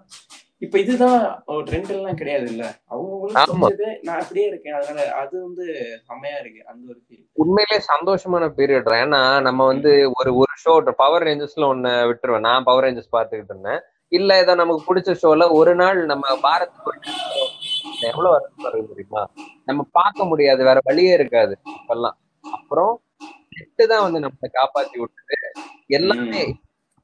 [0.63, 1.21] இப்ப இதுதான்
[1.69, 4.77] ட்ரெண்ட் எல்லாம் கிடையாது இல்ல அவங்களுக்கு நான் அப்படியே இருக்கேன்.
[4.79, 5.65] அதனால அது வந்து
[6.09, 6.61] செம்மையா இருக்கு.
[6.71, 7.01] அந்த ஒரு
[7.37, 12.47] உண்மையிலே சந்தோஷமான பீரியட் ஏன்னா நம்ம வந்து ஒரு ஒரு ஷோ பவர் ரேஞ்சஸ்ல ஒண்ணு விட்டுருவேன்.
[12.49, 13.81] நான் பவர் ரேஞ்சஸ் பார்த்துக்கிட்டு இருந்தேன்.
[14.13, 16.79] இல்ல ஏதோ நமக்கு பிடிச்ச ஷோல ஒரு நாள் நம்ம பாரத்
[18.09, 19.23] எவ்வளவு வருஷம் இருக்கு தெரியுமா?
[19.69, 20.61] நம்ம பார்க்க முடியாது.
[20.69, 22.17] வேற வழியே இருக்காது இப்பெல்லாம்.
[22.45, 22.93] அப்புறம்
[23.57, 25.39] நெட்டு தான் வந்து நம்மளை காப்பாத்தி விட்டுது.
[25.99, 26.43] எல்லாமே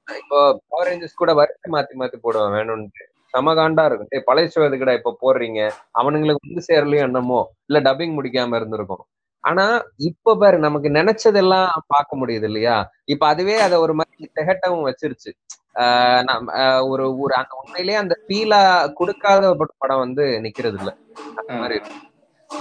[0.08, 0.38] இப்போ
[0.70, 4.10] பவர் ரேஞ்சஸ் கூட வருஷம் மாத்தி மாத்தி போடுவேன் வேணும்னு சமகாண்டா இருக்கும்.
[4.10, 5.60] டேய் பழைய ஷோ எதுக்குடா இப்ப போடுறீங்க?
[5.92, 7.40] அவனுங்களுக்கு வந்து சேரலையும் என்னமோ?
[7.66, 9.04] இல்ல டப்பிங் முடிக்காம இருந்திருக்கும்.
[9.44, 9.64] ஆனா
[10.00, 12.76] இப்ப பாரு நமக்கு நினைச்சதெல்லாம் பார்க்க முடியுது இல்லையா?
[13.04, 15.30] இப்ப அதுவே அதை ஒரு மாதிரி திகட்டவும் வச்சிருச்சு.
[15.82, 18.60] ஆஹ் ஒரு ஒரு அந்த உண்மையிலேயே அந்த ஃபீலா
[18.94, 20.90] கொடுக்காத படம் வந்து நிக்கிறது இல்ல.
[21.38, 21.78] அந்த மாதிரி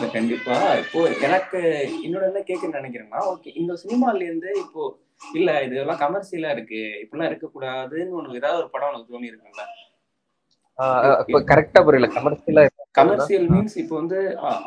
[0.10, 0.56] கண்டிப்பா.
[0.82, 1.60] இப்போ எனக்கு
[2.02, 4.84] இன்னொரு என்ன கேட்க நினைக்கிறேன்னா ஓகே இந்த சினிமால இருந்து இப்போ
[5.34, 6.82] இல்ல இதெல்லாம் கமர்ஷியலா இருக்கு.
[7.04, 9.66] இப்படிலாம் இருக்கக்கூடாதுன்னு உனக்கு ஏதாவது ஒரு படம் உனக்கு தோணி இருக்குல்ல
[11.50, 12.08] கரெக்டா புரியல.
[12.18, 12.64] கமர்ஷியலா
[12.98, 14.18] கமர்ஷியல் மீன்ஸ் இப்போ வந்து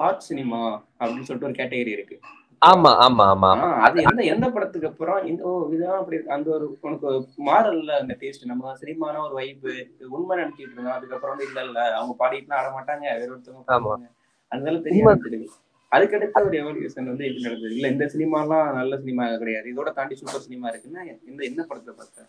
[0.06, 0.60] ஆர்ட் சினிமா
[1.00, 2.16] அப்படின்னு சொல்லிட்டு ஒரு கேட்டகரி இருக்கு.
[2.62, 3.50] ஆமா ஆமா ஆமா
[3.86, 6.16] அது எந்த எந்த படத்துக்கு அப்புறம் இந்த ஓ இதுதான் அப்படி.
[6.36, 9.72] அந்த ஒரு உனக்கு ஒரு மாறல்ல அந்த டேஸ்ட் நம்ம சினிமான ஒரு வைப்பு
[10.10, 10.96] உண்மை நினைச்சிட்டு இருந்தோம்.
[10.98, 11.78] அதுக்கப்புறம் வந்து இல்ல இல்ல.
[11.96, 13.06] அவங்க பாடிட்டுலாம் ஆட மாட்டாங்க.
[13.14, 13.94] வேற ஒருத்தவங்க ஆமா.
[14.52, 15.12] அதனால தெரிய உண்மை.
[15.12, 15.50] ஆரம்பிச்சிருக்கு
[15.92, 17.74] அதுக்கடுத்த ஒரு எவல்யூஷன் வந்து எப்படி நடந்தது?
[17.76, 19.66] இல்ல இந்த சினிமாலாம் நல்ல சினிமா கிடையாது.
[19.72, 22.28] இதோட தாண்டி சூப்பர் சினிமா இருக்குன்னா இந்த என்ன படத்தை பார்த்தேன்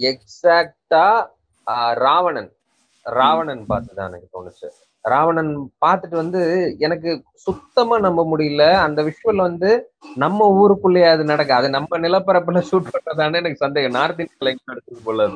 [0.00, 1.06] எக்ஸாக்டா
[2.02, 2.50] ராவணன்.
[3.10, 4.66] ராவணன் பார்த்துதான் எனக்கு தோணுச்சு.
[5.00, 8.72] ராவணன் பார்த்துட்டு வந்து எனக்கு சுத்தமா நம்ப முடியல.
[8.72, 11.54] அந்த விஷுவல் வந்து நம்ம ஊருக்குள்ளேயே அது நடக்க.
[11.54, 13.90] அது நம்ம நிலப்பரப்புல ஷூட் பண்றதானே எனக்கு சந்தேகம்.
[13.90, 15.30] நார்த் இந்தியா எடுத்தது போல.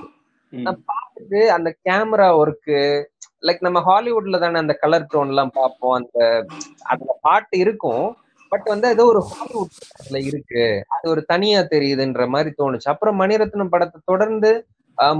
[0.48, 3.04] நான் பார்த்துட்டு அந்த கேமரா ஒர்க்கு
[3.42, 5.92] லைக் நம்ம ஹாலிவுட்ல தானே அந்த கலர் டோன் எல்லாம் பார்ப்போம்.
[5.92, 6.46] அந்த
[6.82, 8.16] அதுல பாட்டு இருக்கும்.
[8.48, 9.68] பட் வந்து ஏதோ ஒரு ஹாலிவுட்
[10.00, 10.84] அதுல இருக்கு.
[10.88, 12.84] அது ஒரு தனியா தெரியுதுன்ற மாதிரி தோணுச்சு.
[12.84, 14.66] அப்புறம் மணிரத்னம் படத்தை தொடர்ந்து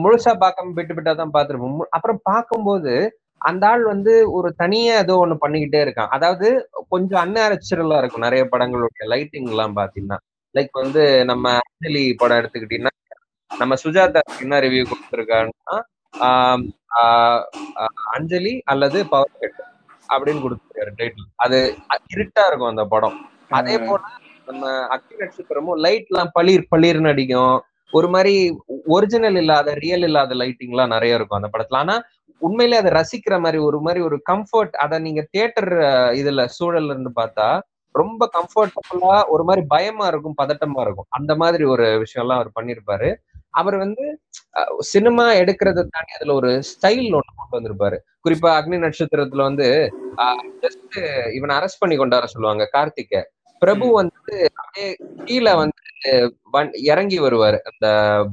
[0.03, 1.79] முழுசா பார்க்காம விட்டு விட்டா தான் பார்த்திருப்போம்.
[1.97, 2.93] அப்புறம் பார்க்கும்போது
[3.41, 6.13] அந்த ஆள் வந்து ஒரு தனியா ஏதோ ஒண்ணு பண்ணிக்கிட்டே இருக்கான்.
[6.17, 6.49] அதாவது
[6.95, 8.27] கொஞ்சம் அன்நேச்சுரலா இருக்கும்.
[8.27, 10.19] நிறைய படங்களுடைய லைட்டிங் எல்லாம் பாத்தீங்கன்னா
[10.55, 12.95] லைக் வந்து நம்ம அஞ்சலி படம் எடுத்துக்கிட்டீங்கன்னா
[13.51, 15.77] நம்ம சுஜாதா என்ன ரிவ்யூ கொடுத்துருக்காங்கன்னா
[18.17, 19.61] அஞ்சலி அல்லது பவர் கட்
[20.13, 21.59] அப்படின்னு கொடுத்துருக்காரு டைட்டில் அது
[22.15, 23.17] இருட்டா இருக்கும் அந்த படம்.
[23.59, 24.01] அதே போல
[24.49, 27.55] நம்ம அக்னி நட்சத்திரமும் லைட் எல்லாம் பளிர் பளிர்னு அடிக்கும்.
[27.93, 28.35] ஒரு மாதிரி
[28.97, 31.81] ஒரிஜினல் இல்லாத ரியல் இல்லாத லைட்டிங் எல்லாம் நிறைய இருக்கும் அந்த படத்துல.
[31.85, 31.97] ஆனா
[32.43, 35.73] உண்மையிலே அதை ரசிக்கிற மாதிரி ஒரு மாதிரி ஒரு கம்ஃபர்ட் அதை நீங்க தியேட்டர்
[36.21, 37.49] இதுல சூழல்ல இருந்து பார்த்தா
[37.95, 41.09] ரொம்ப கம்ஃபர்டபுளா ஒரு மாதிரி பயமா இருக்கும் பதட்டமா இருக்கும்.
[41.19, 43.09] அந்த மாதிரி ஒரு விஷயம் எல்லாம் அவர் பண்ணிருப்பாரு
[43.61, 44.05] அவர் வந்து
[44.91, 47.97] சினிமா எடுக்கிறத தாண்டி அதுல ஒரு ஸ்டைல் ஒண்ணு கொண்டு வந்திருப்பாரு.
[48.25, 49.67] குறிப்பா அக்னி நட்சத்திரத்துல வந்து
[50.65, 50.97] ஜஸ்ட்
[51.37, 53.23] இவனை அரெஸ்ட் பண்ணி கொண்டு வர சொல்லுவாங்க கார்த்திகை
[53.63, 54.89] பிரபு வந்து அப்படியே
[55.25, 55.81] கீழே வந்து
[56.87, 57.87] இறங்கி வருவாரு அந்த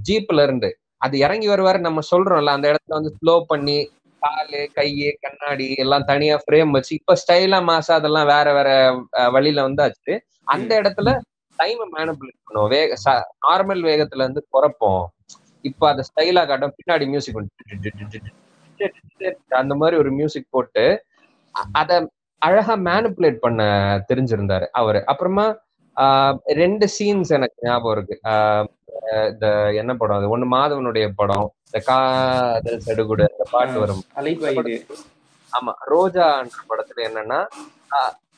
[0.08, 3.78] ஜீப்ல இருந்து அது இறங்கி வருவாரு நம்ம சொல்றோம்ல அந்த இடத்துல வந்து ஸ்லோ பண்ணி
[4.22, 8.70] காலு கையு கண்ணாடி எல்லாம் தனியா ஃப்ரேம் வச்சு இப்ப ஸ்டைலா மாசா அதெல்லாம் வேற வேற
[9.30, 10.14] வழியில வந்தாச்சு
[10.48, 11.10] அந்த இடத்துல
[11.60, 12.98] டைமை மேனிபுலேட் பண்ணுவோம் வேக
[13.48, 15.06] நார்மல் வேகத்துல இருந்து குறைப்போம்
[15.66, 17.40] இப்ப அதை ஸ்டைலா காட்டும் பின்னாடி மியூசிக்
[19.56, 20.84] அந்த மாதிரி ஒரு மியூசிக் போட்டு
[21.76, 21.92] அத
[22.48, 23.62] அழகா மேனிபுலேட் பண்ண
[24.10, 25.00] தெரிஞ்சிருந்தாரு அவரு.
[25.12, 25.46] அப்புறமா
[26.62, 28.16] ரெண்டு சீன்ஸ் எனக்கு ஞாபகம் இருக்கு.
[29.32, 29.48] இந்த
[29.82, 30.28] என்ன படம் அது?
[30.36, 31.48] ஒண்ணு மாதவனுடைய படம்.
[31.68, 34.04] இந்த காதல் சடுகுடு அந்த பாட்டு வரும்.
[35.54, 37.40] ஆமா ரோஜான்ற படத்துல என்னன்னா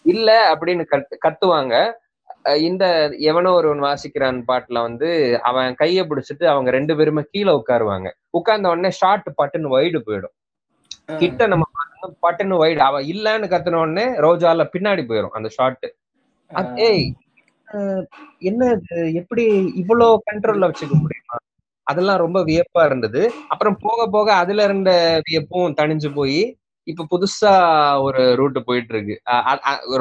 [0.06, 1.76] இல்ல அப்படின்னு கத்து கத்துவாங்க.
[2.68, 2.86] இந்த
[3.30, 5.10] எவனோ ஒருவன் வாசிக்கிறான் பாட்டுல வந்து
[5.50, 8.08] அவன் கைய பிடிச்சிட்டு அவங்க ரெண்டு பேருமே கீழே உட்காருவாங்க.
[8.38, 10.36] உட்கார்ந்த உடனே ஷார்ட் பட்டுன்னு வைடு போயிடும்.
[11.22, 11.66] கிட்ட நம்ம
[12.24, 15.88] பட்டுன்னு வைடு அவன் இல்லன்னு கத்துன உடனே ரோஜால பின்னாடி போயிடும் அந்த ஷார்ட்
[16.88, 17.06] ஏய்
[18.42, 18.64] என்ன
[19.22, 19.44] எப்படி
[19.82, 21.38] இவ்வளோ கண்ட்ரோல்ல வச்சுக்க முடியுமா?
[21.88, 23.22] அதெல்லாம் ரொம்ப வியப்பா இருந்தது.
[23.48, 24.92] அப்புறம் போக போக அதுல இருந்த
[25.28, 26.40] வியப்பும் தணிஞ்சு போய்
[26.88, 27.54] இப்ப புதுசா
[28.06, 29.16] ஒரு ரூட் போயிட்டு இருக்கு.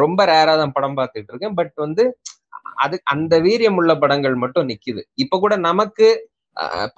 [0.03, 1.57] ரொம்ப ரேரா தான் படம் பார்த்துட்டு இருக்கேன்.
[1.61, 2.05] பட் வந்து
[2.77, 5.03] அது அந்த வீரியம் உள்ள படங்கள் மட்டும் நிக்குது.
[5.17, 6.09] இப்ப கூட நமக்கு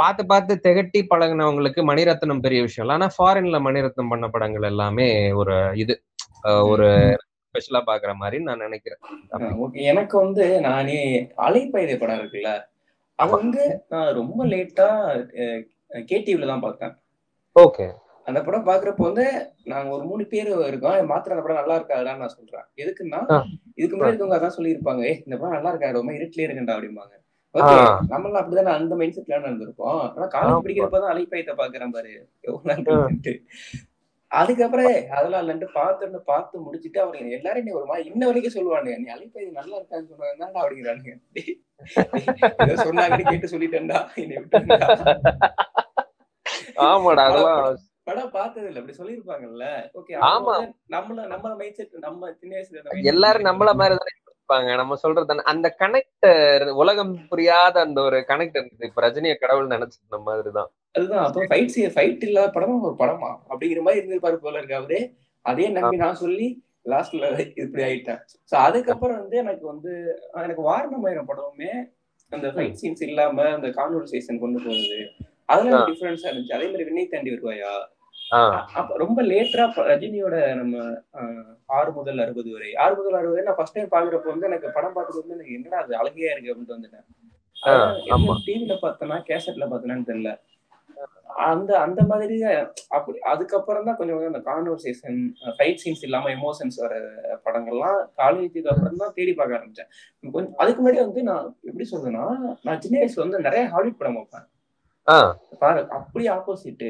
[0.01, 2.97] பார்த்து பார்த்து திகட்டி பழகினவங்களுக்கு மணிரத்னம் பெரிய விஷயம் இல்லை.
[2.99, 5.09] ஆனா ஃபாரின்ல மணிரத்னம் பண்ண படங்கள் எல்லாமே
[5.41, 5.95] ஒரு இது.
[6.73, 6.89] ஒரு
[7.55, 9.01] ஸ்பெஷலா பாக்குற மாதிரி நான் நினைக்கிறேன்.
[9.65, 11.01] ஓகே எனக்கு வந்து நானே
[11.47, 12.53] அலைப்பாயுதே படம் இருக்குல்ல.
[13.19, 13.33] அது.
[13.39, 13.63] வந்து
[13.93, 14.89] நான் ரொம்ப லேட்டா
[16.11, 16.95] கேடிவில தான் பார்த்தேன்
[17.57, 17.87] ஓகே.
[18.27, 19.25] அந்த படம் பாக்குறப்ப வந்து
[19.65, 21.11] நாங்க ஒரு மூணு பேர் இருக்கோம்.
[21.13, 22.67] மாத்திர அந்த படம் நல்லா இருக்காதுடான்னு நான் சொல்றேன்.
[22.83, 23.21] எதுக்குன்னா.
[23.79, 25.03] இதுக்கு முன்னாடி இருக்கவங்க அதான் சொல்லியிருப்பாங்க.
[25.11, 27.15] ஏ இந்த படம் நல்லா இருக்காது ரொம்ப இருட்டிலே இருக்கண்டா அப்படிம்பாங்க.
[27.55, 27.89] ஓகே ஆ.
[28.11, 30.63] நம்மளாம் அப்படிதானே அந்த மைண்ட் செட்ல நடந்திருப்போம் ஆனா காலேஜ்.
[30.63, 32.13] படிக்கிறப்பதான் அலைப்பாயத்தை பாக்குறேன் பாரு
[32.45, 33.35] எவ்வளவு.
[34.31, 34.87] அதுக்கப்புறம்
[35.17, 39.49] அதெல்லாம் இல்லைன்ட்டு பார்த்துட்டு பார்த்து முடிச்சுட்டு அவங்க எல்லாரும் என்ன ஒரு மாதிரி இன்ன வரைக்கும் சொல்லுவானுங்க நீ அலைப்பாய்
[39.59, 41.13] நல்லா இருக்கான்னு சொன்னாங்க அப்படிங்கிறானுங்க
[42.85, 44.39] சொன்னாங்கன்னு கேட்டு சொல்லிட்டேன்டா என்னை.
[46.85, 50.55] ஆமாடா அதெல்லாம் படம் பார்த்தது இல்ல அப்படி சொல்லிருப்பாங்கல்ல ஓகே ஆமா.
[50.91, 53.99] நம்மள நம்ம மைண்ட் செட் நம்ம சின்ன வயசுல எல்லாரும் நம்மள மாதிரி
[54.53, 54.77] இருப்பாங்க.
[54.77, 56.27] நம்ம சொல்றது அந்த கனெக்ட்
[56.71, 60.71] உலகம் புரியாத அந்த ஒரு கனெக்ட் இருந்தது இப்ப ரஜினிய கடவுள் நினைச்சிருந்த மாதிரிதான்.
[60.93, 61.25] அதுதான்.
[61.25, 62.81] அப்போ ஃபைட் ஃபைட் இல்லாத படமா?
[62.81, 63.31] ஒரு படமா?
[63.51, 65.01] அப்படிங்கிற மாதிரி இருந்திருப்பாரு போல இருக்கு அவரு.
[65.45, 66.49] அதே நம்பி நான் சொல்லி
[66.85, 68.21] லாஸ்ட்ல இப்படி ஆயிட்டேன்.
[68.51, 69.93] சோ அதுக்கப்புறம் வந்து எனக்கு வந்து
[70.33, 71.73] எனக்கு வாரணமாயிரம் படமுமே
[72.33, 75.01] அந்த ஃபைட் சீன்ஸ் இல்லாம அந்த கான்வர்சேஷன் கொண்டு போகுது
[75.47, 75.87] அதுல ஆ.
[75.87, 76.55] டிஃபரன்ஸா இருந்துச்சு.
[76.55, 77.73] அதே மாதிரி விண்ணை தாண்டி வருவாயா?
[78.81, 80.77] அப்ப ரொம்ப லேட்டரா ரஜினியோட நம்ம
[81.79, 82.71] ஆறு முதல் அறுபது வரை.
[82.85, 85.83] ஆறு முதல் அறுபது வரை நான் ஃபர்ஸ்ட் டைம் பாக்குறப்ப வந்து எனக்கு படம் பார்த்துட்டு வந்து எனக்கு என்னடா
[85.83, 87.07] அது அழகையா இருக்கு அப்படின்ட்டு வந்துட்டேன்.
[88.47, 90.33] டிவில பார்த்தனா கேசட்ல பார்த்தனான்னு தெரியல.
[91.49, 92.37] அந்த அந்த மாதிரி
[92.97, 95.21] அப்படி அதுக்கப்புறம் தான் கொஞ்சம் கொஞ்சம் அந்த கான்வர்சேஷன்
[95.57, 96.95] ஃபைட் சீன்ஸ் இல்லாம எமோஷன்ஸ் வர
[97.47, 99.91] படங்கள்லாம் காலேஜுக்கு அப்புறம் தான் தேடி பார்க்க ஆரம்பிச்சேன்.
[100.35, 102.27] கொஞ்சம் அதுக்கு முன்னாடி வந்து நான் எப்படி சொல்றேன்னா
[102.67, 104.47] நான் சின்ன வயசுல வந்து நிறைய ஹாலிவுட் படம் பார்ப்பேன்.
[105.69, 106.85] அப்படியே ஆப்போசிட்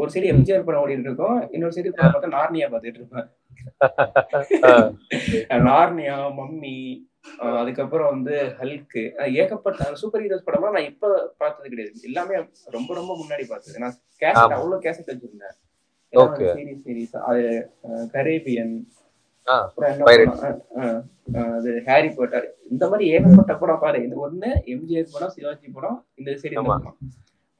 [0.00, 3.28] ஒரு சைடு எம்ஜிஆர் படம் ஓடிட்டு இருக்கோம் இன்னொரு சைடு பார்த்தா நார்னியா பார்த்துட்டு இருப்பேன்.
[5.68, 6.76] நார்னியா மம்மி
[7.60, 9.02] அதுக்கப்புறம் வந்து ஹல்க்கு
[9.42, 11.12] ஏகப்பட்ட சூப்பர் ஹீரோஸ் படம்லாம் நான் இப்ப
[11.42, 11.94] பார்த்தது கிடையாது.
[12.08, 12.34] எல்லாமே
[12.76, 13.82] ரொம்ப ரொம்ப முன்னாடி பார்த்தது.
[13.84, 14.56] நான் கேசட்.
[14.58, 15.56] அவ்வளவு கேசட் வச்சிருந்தேன்.
[16.12, 16.50] Okay.
[16.56, 17.42] சீரிஸ் சீரிஸ் அது
[18.14, 18.74] கரேபியன்.
[20.08, 20.36] படம்?
[21.56, 23.98] அது ஹாரி பாட்டர் இந்த மாதிரி ஏகப்பட்ட படம் பாரு.
[24.06, 26.30] இது ஒண்ணு எம்ஜிஆர் படம் சிவாஜி படம் இந்த.
[26.70, 26.96] படம்.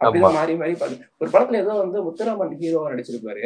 [0.00, 3.44] அப்படிதான் மாறி மாறி பாரு ஒரு படத்துல ஏதோ வந்து முத்துராமன் ஹீரோவா நடிச்சிருப்பாரு.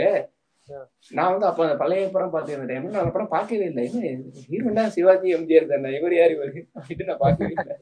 [1.11, 3.85] நான் வந்து அப்ப அந்த பழைய படம் பார்த்து டைம்ல நான் அந்த படம் பார்க்கவே இல்லை.
[3.89, 4.11] என்ன
[4.49, 5.93] ஹீரோனா சிவாஜி எம்ஜிஆர் தானே?
[5.99, 6.51] இவர் யார் இவர்?
[6.75, 7.77] அப்படின்ட்டு நான் பார்க்கவே இல்லை.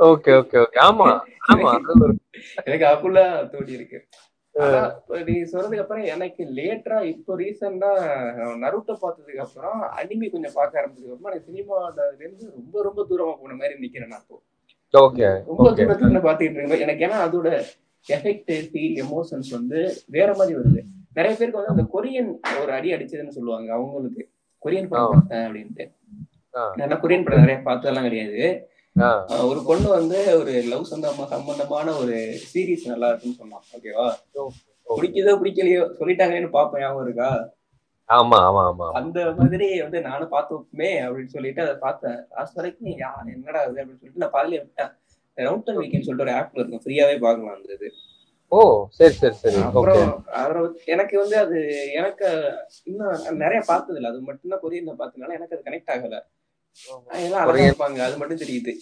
[0.00, 0.78] Okay okay okay.
[0.86, 1.08] ஆமா
[1.52, 1.72] ஆமா.
[2.66, 3.18] எனக்கு அப்புல
[3.52, 3.98] தோடி இருக்கு.
[5.26, 7.90] நீ சொன்னதுக்கு அப்புறம் எனக்கு லேட்டரா இப்போ ரீசெண்டா
[8.62, 11.86] நருட்டோ பார்த்ததுக்கு அப்புறம் அனிமி கொஞ்சம் பார்க்க ஆரம்பிச்சதுக்கு அப்புறம் எனக்கு சினிமால
[12.20, 14.36] இருந்து ரொம்ப ரொம்ப தூரமா போன மாதிரி நிக்கிறேன் நான் இப்போ.
[14.94, 15.84] ஓகே ரொம்ப Okay.
[15.84, 16.84] தூரத்துல பாத்துக்கிட்டு இருக்கேன்.
[16.86, 17.48] எனக்கு ஏன்னா அதோட
[18.06, 19.78] எஃபெக்ட் ஃபீல் எமோஷன்ஸ் வந்து
[20.16, 20.80] வேற மாதிரி வருது.
[21.18, 22.30] நிறைய பேருக்கு வந்து அந்த கொரியன்
[22.62, 24.22] ஒரு அடி அடிச்சதுன்னு சொல்லுவாங்க அவங்களுக்கு
[24.62, 25.12] கொரியன் படம்.
[25.14, 25.84] பார்த்தேன் அப்படின்ட்டு.
[26.80, 28.40] நான் கொரியன் படம் நிறைய பார்த்ததெல்லாம் கிடையாது.
[29.50, 32.16] ஒரு பொண்ணு வந்து ஒரு லவ் சம்பந்தமா சம்பந்தமான ஒரு
[32.50, 34.06] சீரிஸ் நல்லா இருக்குன்னு சொன்னான் ஓகேவா
[34.86, 37.28] பிடிக்குதோ பிடிக்கலையோ சொல்லிட்டாங்கன்னு பாப்பேன் ஞாபகம் இருக்கா?
[38.08, 42.18] ஆமா ஆமா ஆமா அந்த மாதிரி வந்து நானும் பார்த்துமே அப்படின்னு சொல்லிட்டு அதை பார்த்தேன்.
[42.36, 42.90] லாஸ்ட் வரைக்கும்
[43.34, 44.92] என்னடா அது அப்படின்னு சொல்லிட்டு நான் பாதிலே விட்டேன்
[45.38, 46.82] ரவுட்டன் வீக்கெண்ட் சொல்லிட்டு ஒரு ஆப்ல இருக்கும்.
[46.84, 47.88] ஃப்ரீயாவே பார்க்கலாம் அந்த இது.
[48.52, 48.58] ஓ
[48.88, 49.60] சரி சரி சரி.
[49.62, 50.02] அப்புறம்
[50.86, 51.58] எனக்கு வந்து அது
[51.92, 52.26] எனக்கு
[52.84, 56.18] இன்னும் நிறைய பார்த்தது இல்ல அது மட்டும்தான் கொரியன்ல பார்த்ததுனால எனக்கு அது கனெக்ட் ஆகல.
[57.64, 58.72] இருப்பாங்க அது மட்டும் தெரியுது.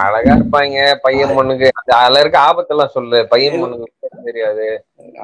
[0.00, 0.78] அழகா இருப்பாங்க.
[1.04, 1.68] பையன் பொண்ணுக்கு.
[1.80, 3.18] அது அதுல இருக்க ஆபத்தெல்லாம் சொல்லு.
[3.26, 4.66] பையன் பொண்ணுக்கு தெரியாது.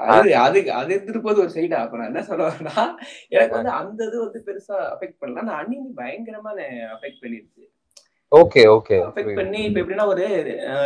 [0.06, 2.84] அது அது அது எடுத்துட்டு போது ஒரு சைடா அப்ப நான் என்ன சொல்ல வரேன்னா
[3.28, 5.38] எனக்கு வந்து அந்த இது வந்து பெருசா அஃபெக்ட் பண்ணல.
[5.38, 6.52] ஆனா அன்னிமி பயங்கரமா
[6.96, 7.64] அஃபெக்ட் பண்ணிருச்சு.
[8.32, 8.96] Okay okay.
[9.08, 10.24] அஃபெக்ட் பண்ணி இப்ப எப்படின்னா ஒரு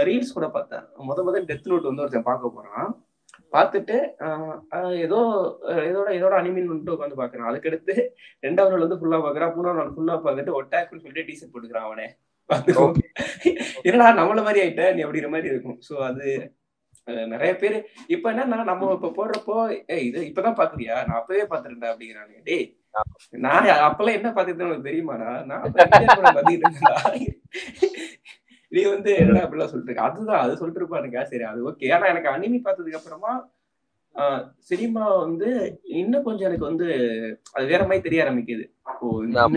[0.09, 2.89] ரீல்ஸ் கூட பார்த்தேன் முத முத டெத் நோட் வந்து ஒருத்தன் பார்க்க போறான்.
[3.53, 3.97] பார்த்துட்டு
[5.05, 5.19] ஏதோ
[5.87, 7.95] இதோட இதோட அனிமின் வந்துட்டு உட்காந்து பாக்குறான் அதுக்கடுத்து
[8.43, 12.07] ரெண்டாவது நாள் வந்து ஃபுல்லா பாக்குறான் மூணாவது நாள் ஃபுல்லா பார்த்துட்டு ஒட்டாக்குன்னு சொல்லிட்டு டிஷர்ட் போட்டுக்கிறான் அவனே.
[13.89, 14.85] என்னடா நம்மள மாதிரி ஆயிட்ட?
[14.95, 15.79] நீ அப்படிங்கிற மாதிரி இருக்கும்.
[15.89, 16.27] சோ அது
[17.33, 17.77] நிறைய பேர்
[18.15, 19.57] இப்ப என்னன்னா நம்ம இப்ப போடுறப்போ
[20.09, 22.67] இது இப்பதான் பாக்குறியா நான் அப்பவே பாத்துருந்தேன் அப்படிங்கிறாங்க டேய்
[23.45, 25.31] நான் அப்பெல்லாம் என்ன பாத்துட்டு உனக்கு தெரியுமாடா?
[25.51, 27.31] நான் பாத்துக்கிட்டு.
[28.73, 30.09] நீ வந்து என்னடா அப்படிலாம் சொல்லிட்டு இருக்க?
[30.09, 31.23] அதுதான் அது சொல்லிட்டு இருப்பானுங்க.
[31.31, 33.33] சரி அது ஓகே ஆனா எனக்கு அனிமி பார்த்ததுக்கு அப்புறமா
[34.69, 35.49] சினிமா வந்து
[36.01, 36.87] இன்னும் கொஞ்சம் எனக்கு வந்து
[37.57, 38.65] அது வேற மாதிரி தெரிய ஆரம்பிக்குது.
[39.03, 39.07] ஓ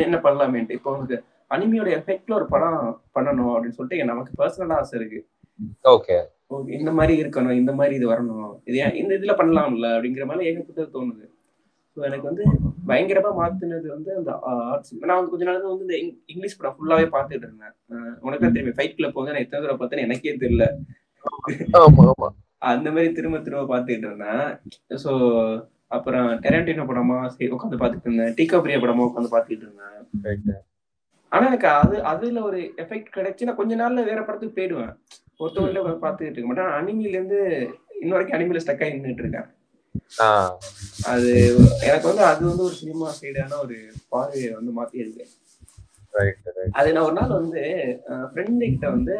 [0.08, 0.78] என்ன பண்ணலாமேன்ட்டு.
[0.80, 1.18] இப்போ உனக்கு
[1.56, 2.78] அனிமியோட எஃபெக்ட்ல ஒரு படம்
[3.18, 5.22] பண்ணணும் அப்படின்னு சொல்லிட்டு நமக்கு பர்சனலா ஆசை இருக்கு.
[5.96, 6.18] ஓகே
[6.80, 8.52] இந்த மாதிரி இருக்கணும் இந்த மாதிரி இது வரணும்.
[8.70, 11.26] இது இந்த இதுல பண்ணலாம்ல அப்படிங்கிற மாதிரி ஏகப்பட்டது தோணுது.
[11.98, 12.46] ஸோ எனக்கு வந்து
[12.88, 17.06] பயங்கரமா மாத்துனது வந்து அந்த ஆர்ட்ஸ் நான் வந்து கொஞ்ச நாள் வந்து இந்த இங்- இங்கிலீஷ் படம் ஃபுல்லாவே
[17.12, 17.74] பார்த்துட்டு இருந்தேன்.
[18.20, 20.66] உனக்கு தான் தெரியும் ஃபைட் கிளப் வந்து நான் எத்தனை தடவை பார்த்தேன்னு எனக்கே தெரியல.
[22.66, 24.44] அந்த மாதிரி திரும்ப திரும்ப பார்த்துட்டு இருந்தேன்.
[24.96, 25.12] ஸோ
[25.88, 28.34] அப்புறம் டெரண்டினோ படமா சரி உட்காந்து பார்த்துட்டு இருந்தேன்.
[28.34, 30.62] டீகா பிரியா படமா உட்காந்து பார்த்துட்டு இருந்தேன்.
[31.32, 34.94] ஆனா எனக்கு அது அதுல ஒரு எஃபெக்ட் கிடைச்சு நான் கொஞ்ச நாள்ல வேற படத்துக்கு போயிடுவேன்.
[35.40, 36.74] ஒருத்தவங்கள பார்த்துட்டு இருக்க மாட்டேன்.
[36.80, 37.40] அனிமில இருந்து
[38.02, 39.48] இன்ன வரைக்கும் அனிமில ஸ்டக் ஆகி நின்றுட்டு இருக்கேன்.
[41.08, 41.30] அது
[41.86, 43.78] எனக்கு வந்து அது வந்து ஒரு சினிமா சைடான ஒரு
[44.10, 45.26] பார்வையை வந்து மாத்தி இருக்கு
[46.74, 47.62] அது நான் ஒரு நாள் வந்து
[48.28, 49.16] ஃப்ரெண்டு கிட்ட வந்து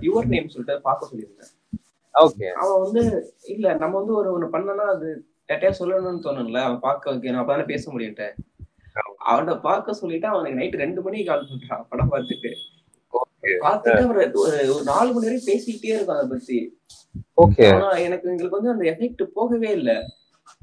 [0.00, 1.52] யுவர் நேம் சொல்லிட்டு பார்க்க சொல்லியிருந்தேன்.
[2.14, 3.02] ஓகே அவன் வந்து
[3.44, 5.08] இல்ல நம்ம வந்து ஒரு ஒண்ணு பண்ணனா அது
[5.48, 8.26] யார்ட்டையா சொல்லணும்னு தோணும்ல அவன் பார்க்க வைக்கணும் அப்பதானே பேச முடியும்ட்ட
[9.26, 12.50] அவன்கிட்ட பார்க்க சொல்லிட்டு அவனுக்கு நைட் ரெண்டு மணிக்கு கால் பண்றான் படம் பார்த்துட்டு.
[13.42, 16.78] ஓகே பார்த்துட்டு ஒரு ஒரு- நாலு மணி வரைக்கும் பேசிக்கிட்டே இருக்கும் அதை பத்தி.
[17.46, 17.74] ஓகே.
[17.74, 20.02] ஆனா எனக்கு எங்களுக்கு வந்து அந்த எஃபெக்ட் போகவே இல்ல.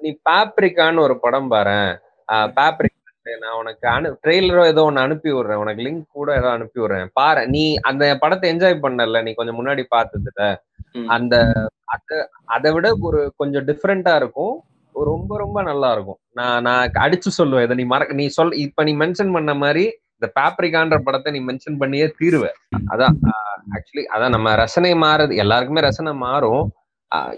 [0.00, 1.98] நீ பாப்ரிக்கான்னு ஒரு படம் பாரேன்.
[2.56, 2.98] பாப்ரிக்
[3.42, 5.54] நான் உனக்கு அனு ட்ரெய்லரோ ஏதோ ஒன்னு அனுப்பி விடுறேன்.
[5.54, 7.06] உனக்கு லிங்க் கூட ஏதோ அனுப்பி விடுறேன்.
[7.12, 10.40] பாரு நீ அந்த படத்தை என்ஜாய் பண்ணல நீ கொஞ்சம் முன்னாடி பார்த்ததுல
[10.94, 11.06] ம்.
[11.08, 11.34] அந்த
[11.84, 12.10] அத
[12.46, 14.54] அதை விட ஒரு கொஞ்சம் டிஃப்ரெண்டா இருக்கும்.
[14.94, 16.18] ரொம்ப ரொம்ப நல்லா இருக்கும்.
[16.32, 17.62] நான் நான் அடிச்சு சொல்லுவேன்.
[17.62, 19.84] இதை நீ மறக்க நீ சொல் இப்ப நீ மென்ஷன் பண்ண மாதிரி
[20.16, 22.44] இந்த பாப்ரிகான்ற படத்தை நீ மென்ஷன் பண்ணியே தீருவ.
[22.92, 23.16] அதான்
[23.76, 25.34] ஆக்சுவலி அதான் நம்ம ரசனை மாறுது.
[25.36, 26.62] எல்லாருக்குமே ரசனை மாறும்.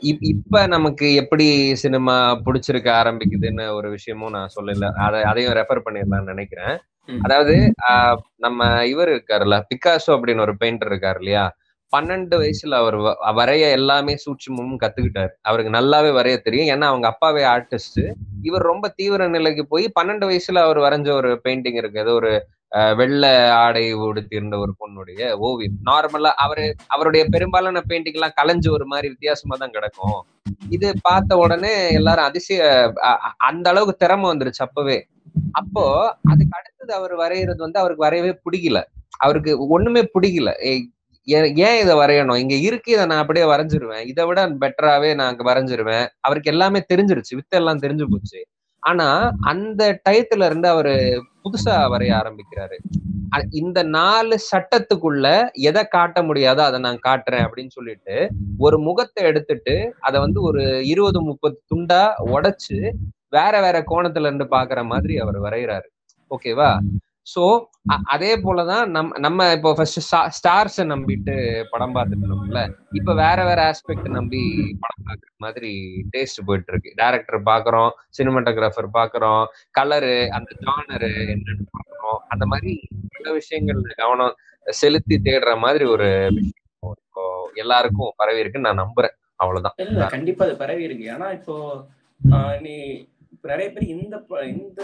[0.01, 4.91] இப்ப நமக்கு எப்படி சினிமா பிடிச்சிருக்க ஆரம்பிக்குதுன்னு ஒரு விஷயமும் நான் சொல்லல.
[4.99, 6.77] அதை அதையும் ரெஃபர் பண்ணிடலாம்னு நினைக்கிறேன்.
[7.23, 11.45] அதாவது ஆஹ் நம்ம இவர் இருக்காருல்ல பிக்காசோ அப்படின்னு ஒரு பெயிண்டர் இருக்காரு இல்லையா?
[11.93, 12.97] பன்னெண்டு வயசுல அவர்
[13.37, 15.29] வரைய எல்லாமே சூட்சுமமும் கத்துக்கிட்டாரு.
[15.41, 16.69] அவருக்கு நல்லாவே வரைய தெரியும்.
[16.69, 18.01] ஏன்னா அவங்க அப்பாவே ஆர்டிஸ்ட்
[18.43, 22.33] இவர் ரொம்ப தீவிர நிலைக்கு போய் பன்னெண்டு வயசுல அவர் வரைஞ்ச ஒரு பெயிண்டிங் இருக்கு ஏதோ ஒரு
[22.75, 25.73] வெள்ளை ஆடை உடுத்தியிருந்த ஒரு பொண்ணுடைய ஓவியம்.
[25.85, 30.25] நார்மலா அவரு அவருடைய பெரும்பாலான பெயிண்டிங் எல்லாம் கலைஞ்சு ஒரு மாதிரி வித்தியாசமா தான் கிடக்கும்.
[30.69, 35.07] இது பார்த்த உடனே எல்லாரும் அதிசய அ- அந்த அளவுக்கு திறமை வந்துருச்சு அப்பவே.
[35.53, 38.83] அப்போ அதுக்கு அடுத்தது அவர் வரைகிறது வந்து அவருக்கு வரையவே பிடிக்கல.
[39.19, 40.59] அவருக்கு ஒண்ணுமே பிடிக்கல.
[40.59, 40.91] ஏய்,
[41.25, 42.37] ஏன் இதை வரையணும்?
[42.37, 44.07] இங்க இருக்கு இதை நான் அப்படியே வரைஞ்சிருவேன்.
[44.07, 46.09] இதை விட பெட்டராவே நான் அங்க வரைஞ்சிருவேன்.
[46.21, 47.35] அவருக்கு எல்லாமே தெரிஞ்சிருச்சு.
[47.35, 48.47] வித்தெல்லாம் தெரிஞ்சு போச்சு.
[48.79, 52.77] ஆனா அந்த டயத்துல இருந்து அவரு புதுசா வரைய ஆரம்பிக்கிறாரு.
[53.53, 55.27] இந்த நாலு சட்டத்துக்குள்ள
[55.63, 58.17] எதை காட்ட முடியாதோ அதை நான் காட்டுறேன் அப்படின்னு சொல்லிட்டு
[58.59, 62.03] ஒரு முகத்தை எடுத்துட்டு அதை வந்து ஒரு இருபது முப்பது துண்டா
[62.35, 62.79] உடைச்சு
[63.29, 65.89] வேற வேற கோணத்துல இருந்து பாக்குற மாதிரி அவர் வரைகிறாரு
[66.31, 66.71] ஓகேவா?
[67.27, 67.43] சோ
[68.07, 70.01] அதே போலதான் நம் நம்ம இப்போ ஃபர்ஸ்ட்
[70.39, 71.35] ஸ்டார்ஸ் நம்பிட்டு
[71.71, 72.63] படம் பார்த்துட்டு இருந்தோம்ல
[72.93, 74.43] இப்ப வேற வேற ஆஸ்பெக்ட் நம்பி
[74.81, 75.73] படம் பார்க்குற மாதிரி
[76.11, 82.75] டேஸ்ட் போயிட்டு இருக்கு டேரக்டர் பாக்குறோம் சினிமாட்டோகிராஃபர் பாக்குறோம் கலரு அந்த ஜானரு என்னன்னு பாக்குறோம் அந்த மாதிரி
[83.17, 86.61] பல விஷயங்கள்ல கவனம் செலுத்தி தேடுற மாதிரி ஒரு விஷயம்.
[87.05, 87.23] இப்போ
[87.55, 89.15] எல்லாருக்கும் பரவி இருக்குன்னு நான் நம்புறேன்.
[89.37, 90.09] அவ்வளவுதான்.
[90.09, 91.07] கண்டிப்பா அது பரவி இருக்கு.
[91.11, 91.55] ஆனா இப்போ
[92.61, 92.75] நீ
[93.45, 94.17] இப்ப நிறைய பேர் இந்த
[94.51, 94.83] இந்த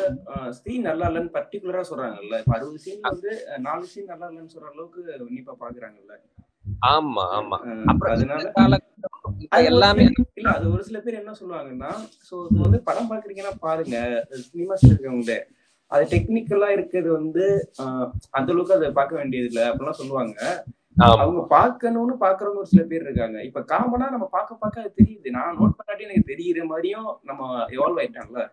[0.57, 2.39] சீன் நல்லா இல்லைன்னு பர்டிகுலரா சொல்றாங்கல்ல.
[2.43, 3.31] இப்ப அறுபது சீன் வந்து
[3.65, 6.15] நாலு சீன் நல்லா இல்லைன்னு சொல்ற அளவுக்கு உன்னிப்பா பாக்குறாங்கல்ல.
[6.89, 7.59] ஆமா ஆமா.
[7.91, 8.77] அப்புறம் அதனால
[9.45, 10.05] இப்ப எல்லாமே
[10.37, 11.93] இல்ல அது ஒரு சில பேர் என்ன சொல்லுவாங்கன்னா
[12.29, 13.97] சோ இது வந்து படம் பாக்குறீங்கன்னா பாருங்க.
[14.45, 15.37] சினிமாஸ் இருக்கவங்க
[15.91, 17.47] அது டெக்னிக்கலா இருக்கிறது வந்து
[18.37, 20.37] அந்த அளவுக்கு அதை பார்க்க வேண்டியது இல்ல அப்படிலாம் சொல்லுவாங்க.
[20.97, 23.39] அவங்க பார்க்கணும்னு பாக்குறவங்க ஒரு சில பேர் இருக்காங்க.
[23.45, 25.29] இப்ப காமனா நம்ம பார்க்க பார்க்க தெரியுது.
[25.37, 27.43] நான் நோட் பண்ணாட்டி எனக்கு தெரியுற மாதிரியும் நம்ம
[27.75, 28.45] எவால்வ் ஆயிட்டாங்கல்ல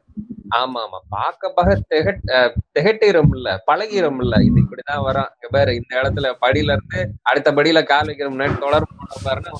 [0.57, 0.99] ஆமா ஆமா.
[1.13, 4.35] பார்க்க பார்க்க திகட் அஹ் திகட்டிரும்ல பழகிரும்ல.
[4.45, 5.29] இது இப்படிதான் வரும்.
[5.33, 8.88] இங்க பாரு இந்த இடத்துல படியில இருந்து அடுத்த படியில கால் வைக்கிற முன்னாடி தொடர்
[9.25, 9.51] பாருன்னா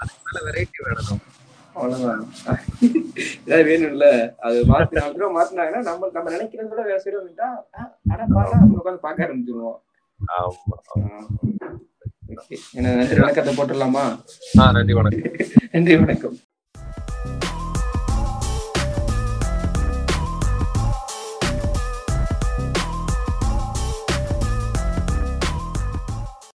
[0.00, 1.22] அதுக்கு மேல வெரைட்டி வேணும்.
[1.76, 2.24] அவ்வளவுதான்.
[3.42, 4.06] ஏதாவது வேணும்ல.
[4.44, 7.82] அது மாத்தி நாலு தடவை மாத்தினாங்கன்னா நம்ம நம்ம நினைக்கிறத விட வேற சைடு வந்துட்டா ஆ,
[8.12, 9.78] அட பாடா அவங்க உட்காந்து பார்க்க ஆரம்பிச்சிருவோம்.
[12.72, 14.20] நன்றி வணக்கத்தை போட்டுடலாமா?
[14.54, 15.32] நன்றி வணக்கம்.
[15.72, 16.36] நன்றி வணக்கம்.